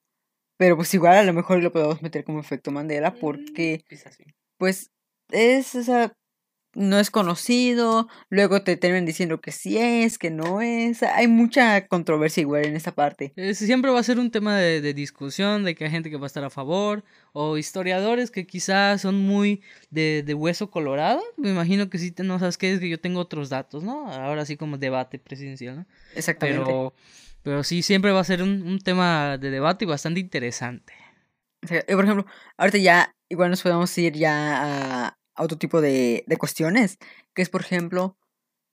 Pero 0.58 0.78
pues 0.78 0.94
igual 0.94 1.18
a 1.18 1.24
lo 1.24 1.34
mejor 1.34 1.62
lo 1.62 1.74
podemos 1.74 2.02
meter 2.02 2.24
como 2.24 2.40
efecto 2.40 2.72
Mandela 2.72 3.12
mm, 3.12 3.20
porque 3.20 3.84
pues 4.58 4.90
es 5.30 5.76
esa 5.76 6.14
no 6.76 7.00
es 7.00 7.10
conocido, 7.10 8.08
luego 8.30 8.62
te 8.62 8.78
terminan 8.78 9.06
diciendo 9.06 9.42
que 9.42 9.52
sí 9.52 9.78
es, 9.78 10.18
que 10.18 10.30
no 10.30 10.62
es, 10.62 11.02
hay 11.04 11.28
mucha 11.28 11.88
controversia 11.88 12.42
igual 12.42 12.66
en 12.66 12.76
esta 12.76 12.94
parte. 12.94 13.34
siempre 13.54 13.92
va 13.92 14.00
a 14.00 14.04
ser 14.04 14.20
un 14.20 14.30
tema 14.30 14.58
de, 14.58 14.94
discusión, 14.94 15.64
de 15.64 15.74
que 15.74 15.86
hay 15.86 15.92
gente 15.92 16.10
que 16.10 16.18
va 16.18 16.26
a 16.26 16.28
estar 16.28 16.44
a 16.44 16.50
favor, 16.50 17.04
o 17.34 17.58
historiadores 17.58 18.30
que 18.30 18.46
quizás 18.46 19.02
son 19.02 19.20
muy 19.20 19.62
de, 19.90 20.34
hueso 20.36 20.70
colorado, 20.70 21.22
me 21.38 21.50
imagino 21.50 21.90
que 21.90 21.98
sí, 21.98 22.12
te, 22.12 22.24
no 22.24 22.38
sabes 22.40 22.58
qué 22.58 22.74
es 22.74 22.80
que 22.80 22.90
yo 22.90 23.00
tengo 23.00 23.22
otros 23.22 23.50
datos, 23.50 23.84
¿no? 23.84 24.12
Ahora 24.12 24.46
sí 24.46 24.58
como 24.58 24.78
debate 24.78 25.18
presidencial, 25.18 25.78
¿no? 25.78 25.86
Exactamente. 26.14 26.66
Pero, 26.66 26.94
pero 27.42 27.64
sí, 27.64 27.82
siempre 27.82 28.12
va 28.12 28.20
a 28.20 28.26
ser 28.26 28.44
un, 28.44 28.64
un 28.68 28.80
tema 28.80 29.38
de 29.38 29.50
debate 29.50 29.86
y 29.86 29.88
bastante 29.88 30.20
interesante. 30.20 30.94
por 31.62 32.04
ejemplo, 32.04 32.26
ahorita 32.58 32.78
ya 32.80 33.16
igual 33.30 33.50
nos 33.50 33.62
podemos 33.62 33.98
ir 33.98 34.14
ya 34.14 35.08
a, 35.08 35.18
otro 35.38 35.58
tipo 35.58 35.82
de, 35.82 36.24
de 36.28 36.38
cuestiones, 36.38 36.98
que 37.34 37.42
es, 37.42 37.50
por 37.50 37.62
ejemplo, 37.62 38.18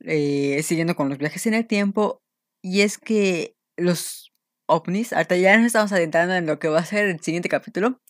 eh, 0.05 0.63
siguiendo 0.63 0.97
con 0.97 1.09
los 1.09 1.19
viajes 1.19 1.47
en 1.47 1.55
el 1.55 1.67
tiempo, 1.67 2.23
y 2.63 2.81
es 2.83 2.99
que 2.99 3.57
los 3.77 4.33
ovnis, 4.67 5.13
ahorita 5.13 5.37
ya 5.37 5.57
nos 5.57 5.67
estamos 5.67 5.93
adentrando 5.93 6.35
en 6.35 6.47
lo 6.47 6.59
que 6.59 6.69
va 6.69 6.81
a 6.81 6.85
ser 6.85 7.09
el 7.09 7.21
siguiente 7.21 7.49
capítulo. 7.49 8.01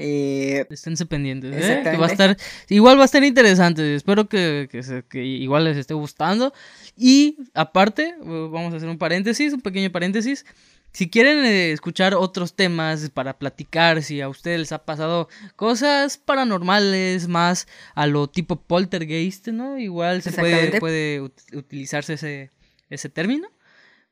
Eh, 0.00 0.64
Esténse 0.70 1.06
pendientes, 1.06 1.52
¿eh? 1.64 1.80
Que 1.82 1.96
va 1.96 2.06
a 2.06 2.10
estar, 2.10 2.36
igual 2.68 2.98
va 2.98 3.02
a 3.02 3.04
estar 3.06 3.24
interesante. 3.24 3.96
Espero 3.96 4.28
que, 4.28 4.68
que, 4.70 5.04
que, 5.08 5.24
igual 5.24 5.64
les 5.64 5.76
esté 5.76 5.94
gustando. 5.94 6.52
Y 6.96 7.38
aparte, 7.52 8.14
vamos 8.20 8.72
a 8.72 8.76
hacer 8.76 8.88
un 8.88 8.98
paréntesis, 8.98 9.52
un 9.52 9.60
pequeño 9.60 9.90
paréntesis. 9.90 10.44
Si 10.92 11.10
quieren 11.10 11.44
eh, 11.44 11.72
escuchar 11.72 12.14
otros 12.14 12.54
temas 12.54 13.10
para 13.10 13.38
platicar, 13.38 14.02
si 14.02 14.20
a 14.20 14.28
ustedes 14.28 14.58
les 14.58 14.72
ha 14.72 14.84
pasado 14.84 15.28
cosas 15.54 16.18
paranormales, 16.18 17.28
más 17.28 17.68
a 17.94 18.06
lo 18.06 18.28
tipo 18.28 18.56
poltergeist, 18.56 19.48
¿no? 19.48 19.78
Igual 19.78 20.22
se 20.22 20.32
puede, 20.32 20.80
puede 20.80 21.20
utilizarse 21.52 22.14
ese, 22.14 22.50
ese 22.90 23.08
término, 23.08 23.48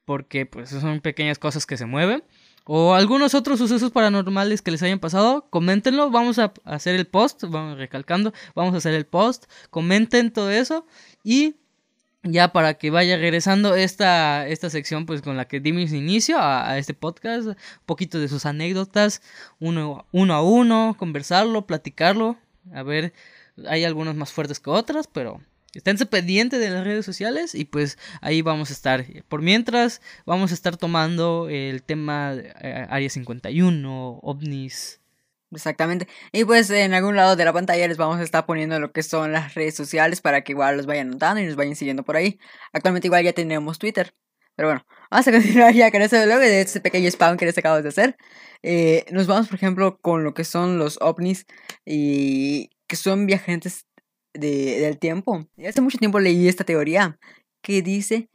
porque 0.05 0.47
pues 0.47 0.71
son 0.71 1.01
pequeñas 1.01 1.39
cosas 1.39 1.67
que 1.67 1.77
se 1.77 1.87
mueven. 1.87 2.23
O 2.69 2.95
algunos 2.95 3.35
otros 3.35 3.61
sucesos 3.61 3.93
paranormales 3.93 4.61
que 4.61 4.73
les 4.73 4.83
hayan 4.83 4.99
pasado, 4.99 5.47
coméntenlo, 5.51 6.11
vamos 6.11 6.41
a 6.41 6.53
hacer 6.65 6.97
el 6.97 7.07
post, 7.07 7.45
vamos 7.45 7.79
recalcando, 7.79 8.33
vamos 8.57 8.75
a 8.75 8.79
hacer 8.79 8.93
el 8.95 9.07
post, 9.07 9.45
comenten 9.71 10.33
todo 10.33 10.51
eso 10.51 10.85
y 11.23 11.55
ya 12.33 12.53
para 12.53 12.75
que 12.75 12.91
vaya 12.91 13.17
regresando 13.17 13.75
esta, 13.75 14.47
esta 14.49 14.71
sección 14.71 15.07
pues 15.07 15.23
con 15.23 15.37
la 15.37 15.47
que 15.47 15.61
dimos 15.61 15.93
inicio 15.93 16.39
a, 16.41 16.79
este 16.79 16.95
podcast, 16.95 17.49
un 17.49 17.57
poquito 17.87 18.19
de 18.19 18.29
sus 18.29 18.47
anécdotas, 18.47 19.23
uno, 19.59 20.07
uno 20.12 20.35
a 20.35 20.43
uno, 20.43 20.97
conversarlo, 20.99 21.67
platicarlo, 21.67 22.37
a 22.73 22.83
ver, 22.83 23.12
hay 23.69 23.85
algunas 23.85 24.15
más 24.15 24.33
fuertes 24.33 24.61
que 24.61 24.71
otras, 24.71 25.07
pero 25.07 25.41
esténse 25.75 26.07
pendientes 26.07 26.61
de 26.61 26.71
las 26.71 26.85
redes 26.85 27.05
sociales 27.05 27.55
y 27.55 27.65
pues 27.65 27.99
ahí 28.21 28.43
vamos 28.43 28.71
a 28.71 28.73
estar. 28.73 29.05
Por 29.29 29.43
mientras 29.43 30.01
vamos 30.25 30.51
a 30.51 30.55
estar 30.55 30.77
tomando 30.77 31.49
el 31.49 31.83
tema 31.83 32.35
eh, 32.35 32.87
Área 32.89 33.11
51, 33.11 34.21
ovnis, 34.23 35.01
Exactamente. 35.53 36.09
Y 36.33 36.45
pues 36.45 36.71
en 36.71 36.93
algún 36.93 37.17
lado 37.17 37.37
de 37.37 37.45
la 37.45 37.53
pantalla 37.53 37.87
les 37.87 37.97
vamos 37.97 38.19
a 38.19 38.23
estar 38.23 38.47
poniendo 38.47 38.81
lo 38.81 38.93
que 38.93 39.03
son 39.03 39.33
las 39.33 39.55
redes 39.55 39.75
sociales 39.77 40.21
para 40.21 40.43
que 40.43 40.53
igual 40.53 40.77
los 40.77 40.87
vayan 40.87 41.11
notando 41.11 41.41
y 41.41 41.47
nos 41.47 41.57
vayan 41.57 41.77
siguiendo 41.77 42.05
por 42.05 42.17
ahí. 42.17 42.39
Actualmente 42.73 43.07
igual 43.09 43.25
ya 43.25 43.33
tenemos 43.33 43.79
Twitter. 43.79 44.15
Pero 44.57 44.69
bueno, 44.69 44.87
vamos 45.11 45.29
a 45.29 45.33
continuar 45.33 45.75
ya 45.75 45.91
con 45.91 46.03
eso 46.03 46.17
luego 46.25 46.41
de 46.41 46.61
este 46.63 46.81
pequeño 46.81 47.09
spam 47.09 47.37
que 47.37 47.47
les 47.47 47.57
acabo 47.59 47.81
de 47.81 47.89
hacer. 47.89 48.17
Eh, 48.63 49.05
nos 49.13 49.27
vamos, 49.27 49.49
por 49.49 49.57
ejemplo, 49.57 49.99
con 50.01 50.25
lo 50.25 50.35
que 50.35 50.45
son 50.45 50.79
los 50.79 50.99
ovnis 51.01 51.47
y 51.85 52.71
que 52.89 52.97
son 52.97 53.27
viajantes 53.27 53.87
de, 54.35 54.81
del 54.81 54.99
tiempo. 54.99 55.47
Y 55.57 55.67
hace 55.67 55.81
mucho 55.81 55.99
tiempo 55.99 56.19
leí 56.19 56.49
esta 56.49 56.65
teoría 56.65 57.19
que 57.63 57.83
dice 57.83 58.31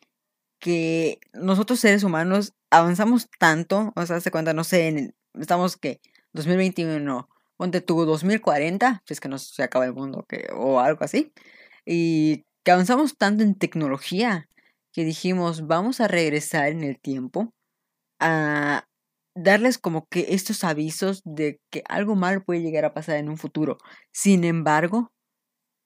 que 0.60 1.19
nosotros 1.34 1.80
seres 1.80 2.04
humanos 2.04 2.54
avanzamos 2.69 3.30
tanto, 3.39 3.91
o 3.95 4.06
sea, 4.06 4.21
se 4.21 4.32
cuenta, 4.32 4.54
no 4.54 4.63
sé, 4.63 5.13
estamos 5.39 5.76
que 5.78 6.00
2021, 6.34 7.30
ponte 7.58 7.82
tu 7.82 8.06
2040, 8.06 9.04
si 9.06 9.13
es 9.13 9.20
que 9.20 9.30
no 9.30 9.38
se 9.38 9.63
acaba 9.63 9.86
el 9.86 9.94
mundo 9.94 10.26
que, 10.28 10.48
o 10.54 10.80
algo 10.80 11.04
así, 11.04 11.34
y 11.86 12.46
que 12.63 12.72
avanzamos 12.72 13.17
tanto 13.17 13.44
en 13.44 13.56
tecnología 13.56 14.50
que 14.94 15.06
dijimos, 15.06 15.67
vamos 15.67 16.02
a 16.02 16.08
regresar 16.08 16.70
en 16.70 16.84
el 16.84 17.00
tiempo 17.00 17.54
a 18.20 18.88
darles 19.36 19.78
como 19.78 20.08
que 20.08 20.28
estos 20.30 20.63
avisos 20.63 21.22
de 21.26 21.60
que 21.72 21.84
algo 21.89 22.15
mal 22.15 22.44
puede 22.44 22.62
llegar 22.62 22.86
a 22.86 22.94
pasar 22.94 23.17
en 23.17 23.30
un 23.30 23.38
futuro. 23.38 23.78
Sin 24.12 24.44
embargo, 24.44 25.12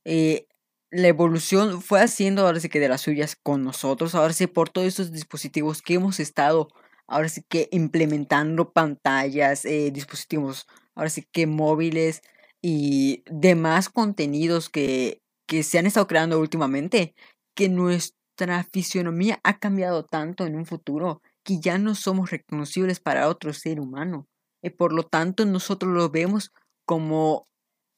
eh, 0.06 0.48
la 0.92 1.08
evolución 1.10 1.82
fue 1.82 2.02
haciendo 2.02 2.46
ahora 2.46 2.60
sí 2.60 2.70
que 2.70 2.80
de 2.80 2.90
las 2.90 3.02
suyas 3.02 3.36
con 3.42 3.64
nosotros, 3.64 4.16
ahora 4.16 4.34
sí 4.34 4.48
por 4.48 4.70
todos 4.70 4.88
estos 4.88 5.12
dispositivos 5.12 5.82
que 5.82 5.96
hemos 5.96 6.20
estado 6.20 6.70
ahora 7.08 7.30
sí 7.30 7.44
que 7.48 7.70
implementando 7.72 8.72
pantallas, 8.72 9.66
eh, 9.66 9.92
dispositivos, 9.92 10.68
ahora 10.96 11.10
sí 11.10 11.26
que 11.32 11.48
móviles 11.48 12.22
y 12.62 13.24
demás 13.30 13.90
contenidos 13.90 14.70
que, 14.70 15.22
que 15.48 15.64
se 15.64 15.80
han 15.80 15.86
estado 15.86 16.08
creando 16.08 16.40
últimamente, 16.40 17.14
que 17.56 17.70
nuestra 17.70 18.64
fisionomía 18.72 19.40
ha 19.44 19.60
cambiado 19.60 20.06
tanto 20.06 20.46
en 20.46 20.56
un 20.56 20.66
futuro 20.66 21.22
que 21.44 21.60
ya 21.60 21.78
no 21.78 21.96
somos 21.96 22.32
reconocibles 22.32 23.00
para 23.00 23.30
otro 23.30 23.54
ser 23.54 23.80
humano. 23.80 24.28
Y 24.64 24.72
por 24.72 24.94
lo 24.94 25.04
tanto 25.04 25.46
nosotros 25.46 25.94
lo 25.94 26.10
vemos 26.10 26.52
como 26.86 27.48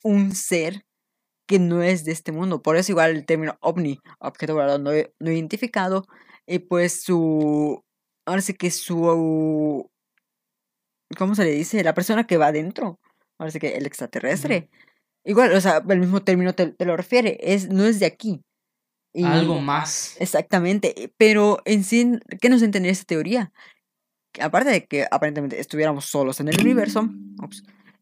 un 0.04 0.36
ser 0.36 0.86
que 1.48 1.60
no 1.60 1.82
es 1.82 2.04
de 2.04 2.12
este 2.12 2.32
mundo. 2.32 2.62
Por 2.62 2.76
eso 2.76 2.92
igual 2.92 3.12
el 3.12 3.26
término 3.26 3.58
ovni, 3.62 4.00
objeto 4.20 4.54
volador 4.54 4.82
no, 4.82 4.92
no 5.20 5.32
identificado, 5.32 6.06
y 6.46 6.60
pues 6.60 7.04
su 7.04 7.84
ahora 8.28 8.42
sí 8.42 8.54
que 8.54 8.70
su... 8.70 9.90
¿Cómo 11.18 11.34
se 11.34 11.46
le 11.46 11.52
dice? 11.52 11.84
La 11.84 11.94
persona 11.94 12.28
que 12.28 12.38
va 12.38 12.48
adentro. 12.48 13.00
Ahora 13.40 13.52
sí 13.52 13.60
que 13.60 13.78
el 13.78 13.86
extraterrestre. 13.86 14.70
Igual, 15.24 15.54
o 15.54 15.62
sea, 15.62 15.82
el 15.88 16.00
mismo 16.00 16.22
término 16.22 16.54
te, 16.54 16.76
lo 16.86 16.98
refiere. 16.98 17.38
Es, 17.42 17.70
no 17.70 17.86
es 17.86 18.00
de 18.00 18.06
aquí. 18.06 18.42
Algo 19.24 19.62
más. 19.62 20.18
Exactamente. 20.20 21.14
Pero 21.18 21.60
en 21.66 21.84
sí, 21.86 22.20
¿qué 22.42 22.50
nos 22.50 22.62
entendía 22.62 22.92
esta 22.92 23.06
teoría? 23.06 23.54
Aparte 24.40 24.70
de 24.70 24.86
que 24.86 25.08
aparentemente 25.10 25.60
estuviéramos 25.60 26.06
solos 26.06 26.40
en 26.42 26.50
el 26.50 26.60
universo, 26.60 27.10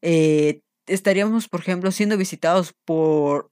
eh, 0.02 0.62
estaríamos, 0.88 1.48
por 1.48 1.60
ejemplo, 1.60 1.92
siendo 1.92 2.18
visitados 2.18 2.74
por 2.84 3.52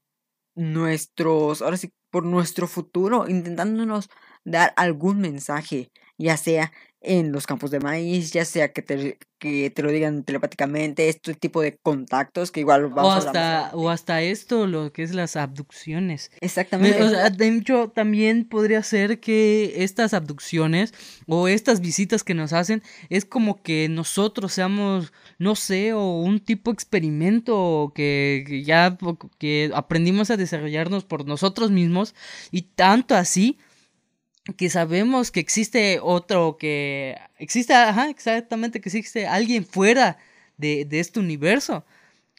nuestros, 0.56 1.62
ahora 1.62 1.78
sí, 1.78 1.94
por 2.10 2.26
nuestro 2.26 2.68
futuro, 2.68 3.30
intentándonos 3.30 4.10
dar 4.44 4.74
algún 4.76 5.20
mensaje 5.20 5.92
ya 6.18 6.38
sea 6.38 6.72
en 7.04 7.34
los 7.34 7.46
campos 7.46 7.70
de 7.70 7.82
maíz, 7.82 8.32
ya 8.32 8.46
sea 8.46 8.72
que 8.72 8.82
te, 8.82 9.18
que 9.38 9.70
te 9.70 9.84
lo 9.84 9.92
digan 9.92 10.24
telepáticamente, 10.24 11.10
este 11.10 11.34
tipo 11.34 11.62
de 11.62 11.78
contactos 11.84 12.50
que 12.50 12.62
igual 12.62 12.88
vamos 12.88 13.26
o 13.26 13.28
hasta, 13.28 13.72
O 13.74 13.90
hasta 13.90 14.22
esto, 14.22 14.68
lo 14.68 14.94
que 14.94 15.04
es 15.04 15.14
las 15.14 15.36
abducciones. 15.36 16.32
Exactamente. 16.40 17.04
de 17.04 17.48
hecho, 17.48 17.92
también 17.94 18.46
podría 18.46 18.82
ser 18.84 19.20
que 19.20 19.84
estas 19.84 20.14
abducciones 20.14 20.94
o 21.28 21.50
estas 21.50 21.82
visitas 21.82 22.24
que 22.24 22.34
nos 22.34 22.54
hacen 22.54 22.82
es 23.10 23.26
como 23.26 23.62
que 23.62 23.90
nosotros 23.90 24.54
seamos, 24.54 25.12
no 25.38 25.56
sé, 25.56 25.92
o 25.92 26.22
un 26.22 26.40
tipo 26.40 26.72
de 26.72 26.76
experimento 26.76 27.92
que, 27.94 28.46
que 28.48 28.64
ya 28.64 28.98
que 29.40 29.72
aprendimos 29.76 30.32
a 30.32 30.38
desarrollarnos 30.38 31.04
por 31.04 31.28
nosotros 31.28 31.70
mismos 31.70 32.16
y 32.50 32.62
tanto 32.62 33.14
así 33.14 33.60
que 34.58 34.70
sabemos 34.70 35.32
que 35.32 35.40
existe 35.40 36.00
otro, 36.02 36.58
que 36.58 37.18
existe, 37.38 37.74
ajá, 37.74 38.10
exactamente, 38.10 38.82
que 38.82 38.90
existe 38.90 39.26
alguien 39.26 39.66
fuera 39.66 40.18
de, 40.58 40.86
de 40.86 41.00
este 41.00 41.20
universo, 41.20 41.86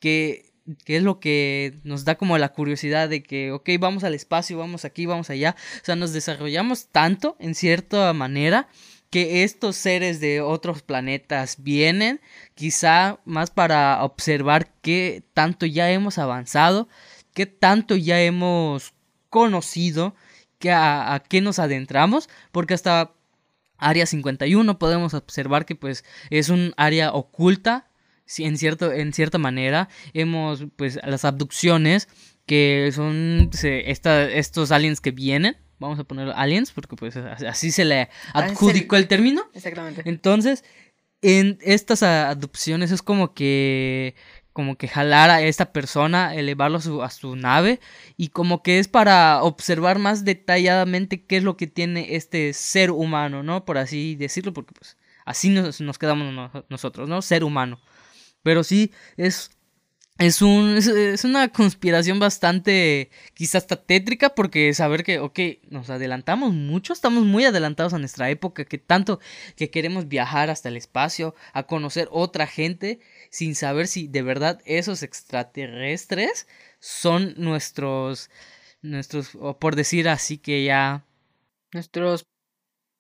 que, 0.01 0.53
que, 0.85 0.97
es 0.97 1.03
lo 1.03 1.19
que 1.19 1.79
nos 1.83 2.05
da 2.05 2.17
como 2.17 2.37
la 2.37 2.51
curiosidad 2.51 3.09
de 3.09 3.23
que, 3.23 3.53
ok, 3.53 3.71
vamos 3.81 4.05
al 4.05 4.15
espacio, 4.15 4.59
vamos 4.59 4.85
aquí, 4.85 5.07
vamos 5.07 5.31
allá, 5.31 5.57
o 5.81 5.85
sea, 5.85 5.97
nos 5.97 6.13
desarrollamos 6.13 6.89
tanto 6.89 7.37
en 7.39 7.55
cierta 7.55 8.13
manera 8.13 8.69
que 9.09 9.45
estos 9.45 9.77
seres 9.77 10.21
de 10.21 10.41
otros 10.41 10.83
planetas 10.83 11.63
vienen, 11.63 12.21
quizá 12.55 13.21
más 13.25 13.51
para 13.51 14.03
observar 14.03 14.73
qué 14.83 15.23
tanto 15.33 15.67
ya 15.67 15.91
hemos 15.91 16.19
avanzado, 16.19 16.89
qué 17.33 17.47
tanto 17.47 17.95
ya 17.97 18.21
hemos 18.21 18.93
conocido, 19.31 20.17
que 20.59 20.73
a, 20.73 21.23
qué 21.29 21.41
nos 21.41 21.59
adentramos, 21.59 22.29
porque 22.53 22.75
hasta 22.75 23.13
Área 23.79 24.07
51 24.07 24.79
podemos 24.79 25.15
observar 25.15 25.67
que 25.67 25.75
pues 25.75 26.05
es 26.31 26.49
un 26.49 26.73
área 26.77 27.13
oculta, 27.13 27.89
en, 28.39 28.57
cierto, 28.57 28.93
en 28.93 29.13
cierta 29.13 29.39
manera, 29.39 29.89
hemos 30.15 30.65
pues 30.77 30.99
las 31.05 31.25
abducciones, 31.25 32.09
que 32.47 32.91
son 32.95 33.51
estos 33.63 34.71
aliens 34.71 35.01
que 35.01 35.11
vienen, 35.11 35.57
vamos 35.79 35.99
a 35.99 36.05
poner 36.05 36.33
aliens, 36.35 36.73
porque 36.73 36.97
pues 36.97 37.17
así 37.17 37.71
se 37.71 37.85
le 37.85 38.03
ah, 38.33 38.41
adjudicó 38.41 38.97
el 38.97 39.09
término. 39.09 39.43
Exactamente. 39.55 40.03
Entonces, 40.05 40.65
en 41.23 41.59
estas 41.63 42.03
adopciones 42.03 42.91
es 42.91 43.03
como 43.03 43.35
que 43.35 44.15
como 44.55 44.77
que 44.77 44.89
jalar 44.89 45.31
a 45.31 45.43
esta 45.43 45.73
persona, 45.73 46.35
elevarlo 46.35 46.79
a 47.03 47.11
su, 47.11 47.37
nave 47.37 47.81
y 48.17 48.29
como 48.29 48.63
que 48.63 48.79
es 48.79 48.89
para 48.89 49.43
observar 49.43 49.99
más 49.99 50.25
detalladamente 50.25 51.25
qué 51.27 51.39
es 51.39 51.43
lo 51.43 51.57
que 51.57 51.67
tiene 51.67 52.15
este 52.17 52.53
ser 52.55 52.93
humano, 52.93 53.43
¿no? 53.43 53.65
Por 53.65 53.79
así 53.79 54.15
decirlo, 54.15 54.55
porque 54.55 54.73
pues 54.73 54.97
así 55.27 55.51
nos, 55.51 55.81
nos 55.81 55.99
quedamos 55.99 56.53
nosotros, 56.71 57.09
¿no? 57.09 57.21
Ser 57.21 57.45
humano. 57.45 57.81
Pero 58.43 58.63
sí, 58.65 58.93
es 59.17 59.51
es, 60.19 60.43
un, 60.43 60.77
es, 60.77 61.25
una 61.25 61.49
conspiración 61.49 62.21
bastante, 62.21 63.11
quizás 63.35 63.65
hasta 63.65 63.77
tétrica, 63.85 64.35
porque 64.35 64.73
saber 64.73 65.03
que, 65.03 65.19
ok, 65.19 65.39
nos 65.71 65.91
adelantamos 65.91 66.53
mucho, 66.53 66.93
estamos 66.93 67.25
muy 67.25 67.45
adelantados 67.45 67.95
a 67.95 67.99
nuestra 67.99 68.31
época, 68.31 68.65
que 68.65 68.79
tanto 68.79 69.19
que 69.57 69.71
queremos 69.71 70.07
viajar 70.09 70.51
hasta 70.51 70.69
el 70.69 70.77
espacio, 70.77 71.35
a 71.53 71.65
conocer 71.65 72.09
otra 72.13 72.47
gente, 72.47 73.01
sin 73.35 73.57
saber 73.57 73.89
si 73.89 74.07
de 74.07 74.23
verdad 74.23 74.61
esos 74.65 75.03
extraterrestres 75.03 76.47
son 76.79 77.35
nuestros, 77.37 78.31
nuestros, 78.81 79.35
o 79.41 79.59
por 79.59 79.75
decir 79.75 80.09
así 80.09 80.39
que 80.39 80.63
ya... 80.63 81.05
Nuestros 81.73 82.29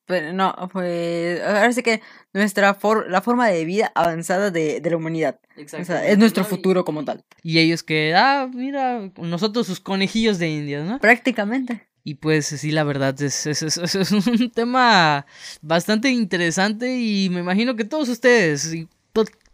pero 0.06 0.32
no, 0.32 0.52
pues 0.72 1.40
ahora 1.40 1.72
sí 1.72 1.82
que 1.84 2.02
nuestra 2.32 2.74
for 2.74 3.08
la 3.08 3.22
forma 3.22 3.46
de 3.48 3.64
vida 3.64 3.92
avanzada 3.94 4.50
de, 4.50 4.80
de 4.80 4.90
la 4.90 4.96
humanidad. 4.96 5.38
es 5.56 6.18
nuestro 6.18 6.44
futuro 6.44 6.84
como 6.84 7.04
tal. 7.04 7.24
Y 7.44 7.60
ellos 7.60 7.84
que, 7.84 8.12
ah, 8.16 8.50
mira, 8.52 9.12
nosotros 9.16 9.68
sus 9.68 9.78
conejillos 9.78 10.40
de 10.40 10.48
indias, 10.48 10.84
¿no? 10.84 10.98
Prácticamente. 10.98 11.86
Y 12.02 12.16
pues 12.16 12.46
sí, 12.46 12.72
la 12.72 12.82
verdad 12.82 13.18
es, 13.22 13.46
es, 13.46 13.62
es, 13.62 13.78
es, 13.78 14.10
un 14.10 14.50
tema 14.54 15.26
bastante 15.62 16.10
interesante 16.10 16.98
y 16.98 17.30
me 17.30 17.40
imagino 17.40 17.76
que 17.76 17.84
todos 17.84 18.08
ustedes, 18.08 18.74
y 18.74 18.88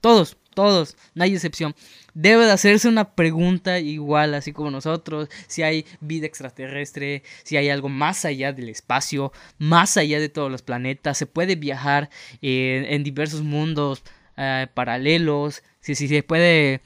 todos, 0.00 0.36
todos, 0.54 0.96
no 1.14 1.24
hay 1.24 1.34
excepción, 1.34 1.74
debe 2.14 2.44
de 2.44 2.52
hacerse 2.52 2.88
una 2.88 3.14
pregunta 3.14 3.78
igual, 3.78 4.34
así 4.34 4.52
como 4.52 4.70
nosotros, 4.70 5.28
si 5.46 5.62
hay 5.62 5.86
vida 6.00 6.26
extraterrestre, 6.26 7.22
si 7.42 7.56
hay 7.56 7.68
algo 7.68 7.88
más 7.88 8.24
allá 8.24 8.52
del 8.52 8.68
espacio, 8.68 9.32
más 9.58 9.96
allá 9.96 10.20
de 10.20 10.28
todos 10.28 10.50
los 10.50 10.62
planetas, 10.62 11.18
se 11.18 11.26
puede 11.26 11.56
viajar 11.56 12.10
en 12.42 13.04
diversos 13.04 13.42
mundos 13.42 14.02
eh, 14.36 14.66
paralelos, 14.74 15.62
si, 15.80 15.94
si 15.94 16.08
se 16.08 16.22
puede 16.22 16.80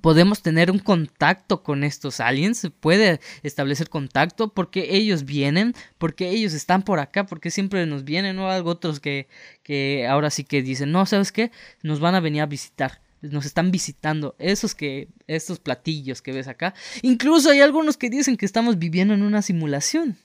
podemos 0.00 0.42
tener 0.42 0.70
un 0.70 0.78
contacto 0.78 1.62
con 1.62 1.84
estos 1.84 2.20
aliens, 2.20 2.58
se 2.58 2.70
puede 2.70 3.20
establecer 3.42 3.88
contacto 3.88 4.52
porque 4.52 4.96
ellos 4.96 5.24
vienen, 5.24 5.74
porque 5.98 6.30
ellos 6.30 6.52
están 6.52 6.82
por 6.82 6.98
acá, 6.98 7.26
porque 7.26 7.50
siempre 7.50 7.86
nos 7.86 8.04
vienen 8.04 8.38
o 8.38 8.50
algo 8.50 8.70
otros 8.70 9.00
que, 9.00 9.28
que 9.62 10.06
ahora 10.06 10.30
sí 10.30 10.44
que 10.44 10.62
dicen, 10.62 10.92
no, 10.92 11.06
¿sabes 11.06 11.32
qué? 11.32 11.50
Nos 11.82 12.00
van 12.00 12.14
a 12.14 12.20
venir 12.20 12.42
a 12.42 12.46
visitar 12.46 13.00
nos 13.30 13.46
están 13.46 13.70
visitando, 13.70 14.34
esos 14.38 14.74
que, 14.74 15.08
estos 15.26 15.58
platillos 15.58 16.22
que 16.22 16.32
ves 16.32 16.48
acá. 16.48 16.74
Incluso 17.02 17.50
hay 17.50 17.60
algunos 17.60 17.96
que 17.96 18.10
dicen 18.10 18.36
que 18.36 18.46
estamos 18.46 18.78
viviendo 18.78 19.14
en 19.14 19.22
una 19.22 19.42
simulación. 19.42 20.18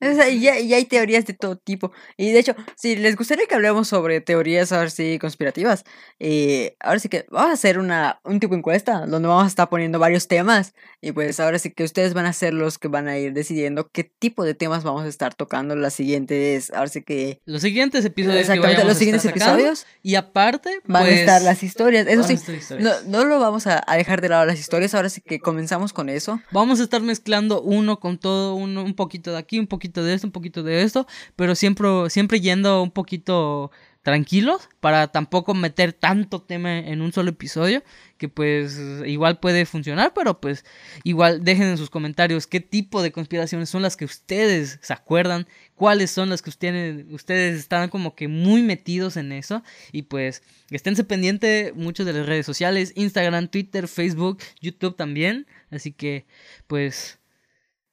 Y 0.00 0.40
ya, 0.40 0.54
hay 0.54 0.84
teorías 0.86 1.26
de 1.26 1.34
todo 1.34 1.56
tipo. 1.56 1.92
Y 2.16 2.30
de 2.30 2.38
hecho, 2.38 2.54
si 2.74 2.96
les 2.96 3.16
gustaría 3.16 3.46
que 3.46 3.54
hablemos 3.54 3.88
sobre 3.88 4.20
teorías, 4.20 4.72
ahora 4.72 4.88
sí, 4.88 5.18
conspirativas, 5.18 5.84
eh, 6.18 6.76
ahora 6.80 6.98
sí 6.98 7.08
que 7.08 7.26
vamos 7.30 7.50
a 7.50 7.54
hacer 7.54 7.78
una, 7.78 8.20
un 8.24 8.40
tipo 8.40 8.54
de 8.54 8.58
encuesta 8.58 9.04
donde 9.06 9.28
vamos 9.28 9.44
a 9.44 9.48
estar 9.48 9.68
poniendo 9.68 9.98
varios 9.98 10.26
temas. 10.26 10.74
Y 11.02 11.12
pues 11.12 11.38
ahora 11.38 11.58
sí 11.58 11.70
que 11.70 11.84
ustedes 11.84 12.14
van 12.14 12.26
a 12.26 12.32
ser 12.32 12.54
los 12.54 12.78
que 12.78 12.88
van 12.88 13.08
a 13.08 13.18
ir 13.18 13.32
decidiendo 13.34 13.90
qué 13.90 14.04
tipo 14.04 14.44
de 14.44 14.54
temas 14.54 14.84
vamos 14.84 15.04
a 15.04 15.08
estar 15.08 15.34
tocando 15.34 15.76
las 15.76 15.94
siguientes, 15.94 16.70
ahora 16.72 16.88
sí 16.88 17.02
que... 17.02 17.40
Los 17.44 17.62
siguientes 17.62 18.04
episodios. 18.04 18.40
Exactamente, 18.40 18.84
los 18.84 18.96
siguientes 18.96 19.24
episodios. 19.26 19.86
Y 20.02 20.14
aparte, 20.14 20.80
van 20.86 21.04
a 21.04 21.10
estar 21.10 21.40
pues, 21.40 21.44
las 21.44 21.62
historias. 21.62 22.06
Eso 22.06 22.24
sí, 22.24 22.38
No, 22.78 22.90
no, 23.06 23.24
lo 23.24 23.38
vamos 23.38 23.66
a, 23.66 23.84
dejar 23.96 24.20
de 24.20 24.30
lado 24.30 24.46
las 24.46 24.58
historias, 24.58 24.94
ahora 24.94 25.10
sí 25.10 25.20
que 25.20 25.40
comenzamos 25.40 25.92
con 25.92 26.08
eso. 26.08 26.40
Vamos 26.52 26.80
a 26.80 26.84
estar 26.84 27.02
mezclando 27.02 27.60
uno 27.60 28.00
con 28.00 28.18
todo, 28.18 28.54
uno, 28.54 28.82
un 28.82 28.94
poquito 28.94 29.32
de 29.32 29.38
aquí, 29.38 29.58
un 29.58 29.66
poquito 29.66 29.89
de 29.92 30.14
esto, 30.14 30.26
un 30.26 30.32
poquito 30.32 30.62
de 30.62 30.82
esto, 30.82 31.06
pero 31.36 31.54
siempre, 31.54 31.88
siempre 32.08 32.40
yendo 32.40 32.82
un 32.82 32.90
poquito 32.90 33.70
tranquilos 34.02 34.68
para 34.80 35.08
tampoco 35.08 35.52
meter 35.52 35.92
tanto 35.92 36.40
tema 36.40 36.78
en 36.78 37.02
un 37.02 37.12
solo 37.12 37.30
episodio 37.30 37.82
que 38.16 38.28
pues 38.28 38.80
igual 39.04 39.38
puede 39.40 39.66
funcionar 39.66 40.12
pero 40.14 40.40
pues 40.40 40.64
igual 41.04 41.44
dejen 41.44 41.68
en 41.68 41.76
sus 41.76 41.90
comentarios 41.90 42.46
qué 42.46 42.60
tipo 42.60 43.02
de 43.02 43.12
conspiraciones 43.12 43.68
son 43.68 43.82
las 43.82 43.98
que 43.98 44.06
ustedes 44.06 44.78
se 44.80 44.92
acuerdan 44.94 45.46
cuáles 45.74 46.10
son 46.10 46.30
las 46.30 46.40
que 46.40 46.48
ustedes, 46.48 47.04
ustedes 47.10 47.58
están 47.58 47.90
como 47.90 48.14
que 48.14 48.26
muy 48.26 48.62
metidos 48.62 49.18
en 49.18 49.32
eso 49.32 49.62
y 49.92 50.02
pues 50.02 50.42
esténse 50.70 51.04
pendiente 51.04 51.74
mucho 51.76 52.06
de 52.06 52.14
las 52.14 52.26
redes 52.26 52.46
sociales 52.46 52.92
Instagram 52.96 53.48
Twitter 53.48 53.86
Facebook 53.86 54.38
YouTube 54.62 54.96
también 54.96 55.46
así 55.70 55.92
que 55.92 56.24
pues 56.66 57.19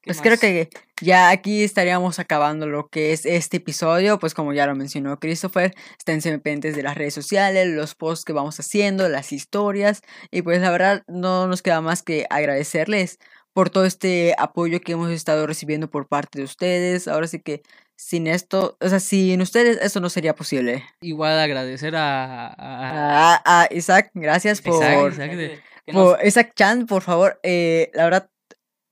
pues 0.07 0.21
creo 0.21 0.37
que 0.37 0.69
ya 1.01 1.29
aquí 1.29 1.63
estaríamos 1.63 2.17
acabando 2.17 2.65
lo 2.65 2.87
que 2.87 3.13
es 3.13 3.25
este 3.25 3.57
episodio, 3.57 4.17
pues 4.17 4.33
como 4.33 4.53
ya 4.53 4.65
lo 4.65 4.75
mencionó 4.75 5.19
Christopher, 5.19 5.75
estén 5.99 6.21
pendientes 6.41 6.75
de 6.75 6.83
las 6.83 6.95
redes 6.95 7.13
sociales, 7.13 7.67
los 7.67 7.93
posts 7.93 8.25
que 8.25 8.33
vamos 8.33 8.59
haciendo, 8.59 9.07
las 9.09 9.31
historias, 9.31 10.01
y 10.31 10.41
pues 10.41 10.61
la 10.61 10.71
verdad 10.71 11.03
no 11.07 11.47
nos 11.47 11.61
queda 11.61 11.81
más 11.81 12.01
que 12.01 12.25
agradecerles 12.29 13.19
por 13.53 13.69
todo 13.69 13.85
este 13.85 14.35
apoyo 14.37 14.81
que 14.81 14.93
hemos 14.93 15.11
estado 15.11 15.47
recibiendo 15.47 15.89
por 15.89 16.07
parte 16.07 16.39
de 16.39 16.45
ustedes. 16.45 17.07
Ahora 17.07 17.27
sí 17.27 17.39
que 17.39 17.63
sin 17.95 18.27
esto, 18.27 18.77
o 18.79 18.87
sea, 18.87 18.99
sin 18.99 19.41
ustedes 19.41 19.79
eso 19.81 19.99
no 19.99 20.09
sería 20.09 20.35
posible. 20.35 20.83
Igual 21.01 21.39
agradecer 21.39 21.95
a... 21.95 22.53
A, 22.55 23.67
Isaac, 23.71 24.11
gracias 24.13 24.61
por... 24.61 24.83
Isaac, 24.83 25.63
por 25.91 26.25
Isaac 26.25 26.53
Chan, 26.55 26.85
por 26.85 27.01
favor. 27.01 27.39
Eh, 27.41 27.89
la 27.95 28.03
verdad, 28.03 28.29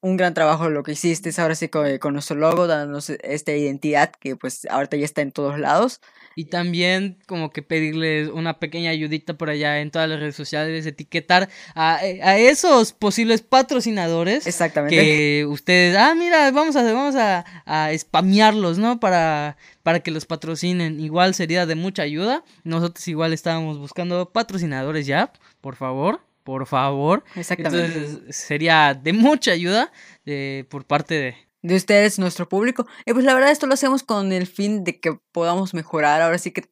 un 0.06 0.18
gran 0.18 0.36
trabajo 0.36 0.70
lo 0.70 0.84
que 0.84 0.92
hiciste 0.92 1.32
ahora 1.42 1.56
sí 1.56 1.68
con, 1.68 1.98
con, 1.98 2.14
nuestro 2.14 2.36
logo, 2.38 2.68
dándonos 2.68 3.10
esta 3.10 3.54
identidad 3.54 4.12
que 4.12 4.36
pues 4.36 4.68
ahorita 4.70 4.98
ya 4.98 5.06
está 5.06 5.24
en 5.24 5.32
todos 5.32 5.58
lados. 5.58 6.00
Y 6.36 6.46
también 6.46 7.18
como 7.26 7.52
que 7.52 7.64
pedirles 7.64 8.30
una 8.30 8.60
pequeña 8.60 8.92
ayudita 8.92 9.36
por 9.36 9.50
allá 9.50 9.80
en 9.80 9.90
todas 9.90 10.08
las 10.08 10.20
redes 10.20 10.36
sociales, 10.36 10.86
etiquetar 10.86 11.50
a, 11.74 12.06
eh, 12.06 12.22
a 12.22 12.38
esos 12.38 12.94
posibles 12.94 13.42
patrocinadores. 13.42 14.46
Exactamente. 14.46 14.96
Que 14.96 15.46
ustedes, 15.48 15.98
ah, 15.98 16.14
mira, 16.14 16.52
vamos 16.52 16.76
a, 16.76 16.84
vamos 16.84 17.16
a, 17.16 17.44
a 17.66 17.98
spamearlos, 17.98 18.78
¿no? 18.78 19.00
Para, 19.00 19.58
para 19.82 20.02
que 20.02 20.12
los 20.12 20.28
patrocinen. 20.28 21.00
Igual 21.00 21.34
sería 21.34 21.66
de 21.66 21.74
mucha 21.74 22.04
ayuda. 22.04 22.44
Nosotros 22.64 23.08
igual 23.08 23.34
estábamos 23.34 23.80
buscando 23.80 24.30
patrocinadores 24.32 25.08
ya, 25.08 25.34
por 25.62 25.76
favor 25.76 26.25
por 26.46 26.68
favor. 26.68 27.26
Exactamente. 27.36 27.98
Entonces 27.98 28.36
sería 28.36 28.94
de 28.94 29.12
mucha 29.12 29.52
ayuda 29.52 29.92
de, 30.24 30.66
por 30.70 30.86
parte 30.86 31.16
de, 31.16 31.36
de 31.64 31.76
ustedes, 31.76 32.20
nuestro 32.20 32.48
público. 32.48 32.86
Y 33.06 33.14
pues 33.14 33.26
la 33.26 33.34
verdad 33.34 33.52
esto 33.52 33.66
lo 33.66 33.74
hacemos 33.74 34.04
con 34.04 34.32
el 34.32 34.46
fin 34.46 34.84
de 34.84 35.00
que 35.00 35.18
podamos 35.32 35.74
mejorar, 35.74 36.22
ahora 36.22 36.38
sí 36.38 36.52
que 36.52 36.64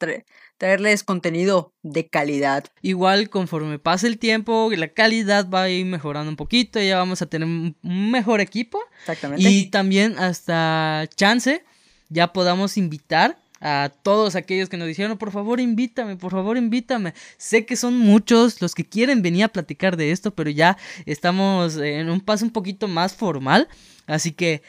traerles 0.58 1.04
contenido 1.04 1.74
de 1.82 2.08
calidad. 2.08 2.66
Igual 2.84 3.32
conforme 3.32 3.80
pase 3.80 4.06
el 4.06 4.20
tiempo, 4.20 4.70
la 4.78 4.90
calidad 4.90 5.50
va 5.50 5.64
a 5.64 5.70
ir 5.70 5.88
mejorando 5.88 6.30
un 6.30 6.38
poquito, 6.38 6.80
ya 6.80 6.98
vamos 6.98 7.24
a 7.24 7.26
tener 7.26 7.48
un 7.48 7.76
mejor 8.12 8.42
equipo. 8.42 8.80
Exactamente. 9.00 9.50
Y 9.50 9.72
también 9.72 10.20
hasta 10.20 11.10
chance 11.16 11.66
ya 12.10 12.32
podamos 12.32 12.78
invitar 12.78 13.43
a 13.64 13.90
todos 14.04 14.36
aquellos 14.36 14.68
que 14.68 14.76
nos 14.76 14.88
dijeron, 14.88 15.18
por 15.18 15.32
favor 15.32 15.62
invítame, 15.62 16.18
por 16.18 16.32
favor 16.32 16.58
invítame. 16.58 17.14
Sé 17.38 17.66
que 17.66 17.78
son 17.78 17.98
muchos 17.98 18.62
los 18.62 18.76
que 18.76 18.84
quieren 18.84 19.22
venir 19.22 19.46
a 19.46 19.48
platicar 19.48 19.96
de 19.96 20.12
esto, 20.12 20.36
pero 20.36 20.50
ya 20.50 20.78
estamos 21.06 21.78
en 21.78 22.10
un 22.10 22.20
paso 22.20 22.44
un 22.44 22.52
poquito 22.52 22.90
más 22.90 23.16
formal. 23.16 23.70
Así 24.06 24.34
que 24.34 24.62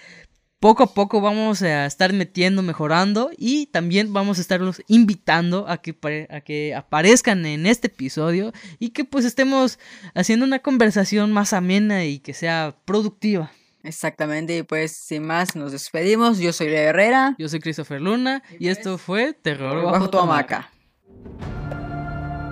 poco 0.61 0.85
a 0.85 0.95
poco 0.95 1.21
vamos 1.21 1.61
a 1.63 1.87
estar 1.87 2.13
metiendo, 2.13 2.63
mejorando 2.63 3.31
y 3.37 3.67
también 3.67 4.13
vamos 4.13 4.39
a 4.39 4.41
estarlos 4.41 4.81
invitando 4.87 5.69
a 5.69 5.79
que, 5.79 6.27
a 6.31 6.41
que 6.41 6.75
aparezcan 6.75 7.45
en 7.47 7.67
este 7.67 7.89
episodio 7.89 8.53
y 8.79 8.91
que 8.91 9.05
pues 9.05 9.25
estemos 9.25 9.81
haciendo 10.15 10.47
una 10.47 10.61
conversación 10.61 11.33
más 11.33 11.53
amena 11.53 12.05
y 12.05 12.21
que 12.21 12.33
sea 12.33 12.77
productiva. 12.85 13.51
Exactamente, 13.85 14.57
y 14.57 14.63
pues 14.63 14.97
sin 14.97 15.27
más 15.27 15.55
nos 15.55 15.71
despedimos. 15.71 16.39
Yo 16.39 16.55
soy 16.55 16.69
Lea 16.69 16.89
Herrera. 16.89 17.35
Yo 17.39 17.51
soy 17.51 17.61
Christopher 17.61 18.01
Luna 18.01 18.43
y, 18.59 18.69
esto 18.69 18.97
fue 18.97 19.35
Terror 19.35 19.85
bajo, 19.85 20.09
tu 20.09 20.19
hamaca. 20.19 20.71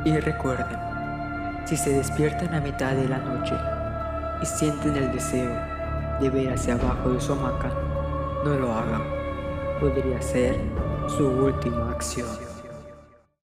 Y 0.04 0.14
recuerden, 0.18 0.78
si 1.64 1.76
se 1.78 1.90
despiertan 1.90 2.54
a 2.54 2.60
mitad 2.60 2.92
de 2.92 3.08
la 3.08 3.16
noche 3.18 3.54
y 4.42 4.46
sienten 4.46 4.94
el 4.94 5.10
deseo 5.10 5.58
de 6.20 6.28
ver 6.28 6.52
hacia 6.52 6.74
abajo 6.74 7.10
de 7.10 7.20
su 7.20 7.32
hamaca, 7.32 7.70
no 8.44 8.54
lo 8.54 8.70
hagan. 8.70 9.02
Podría 9.80 10.20
ser 10.20 10.60
su 11.16 11.26
última 11.26 11.92
acción. 11.92 12.51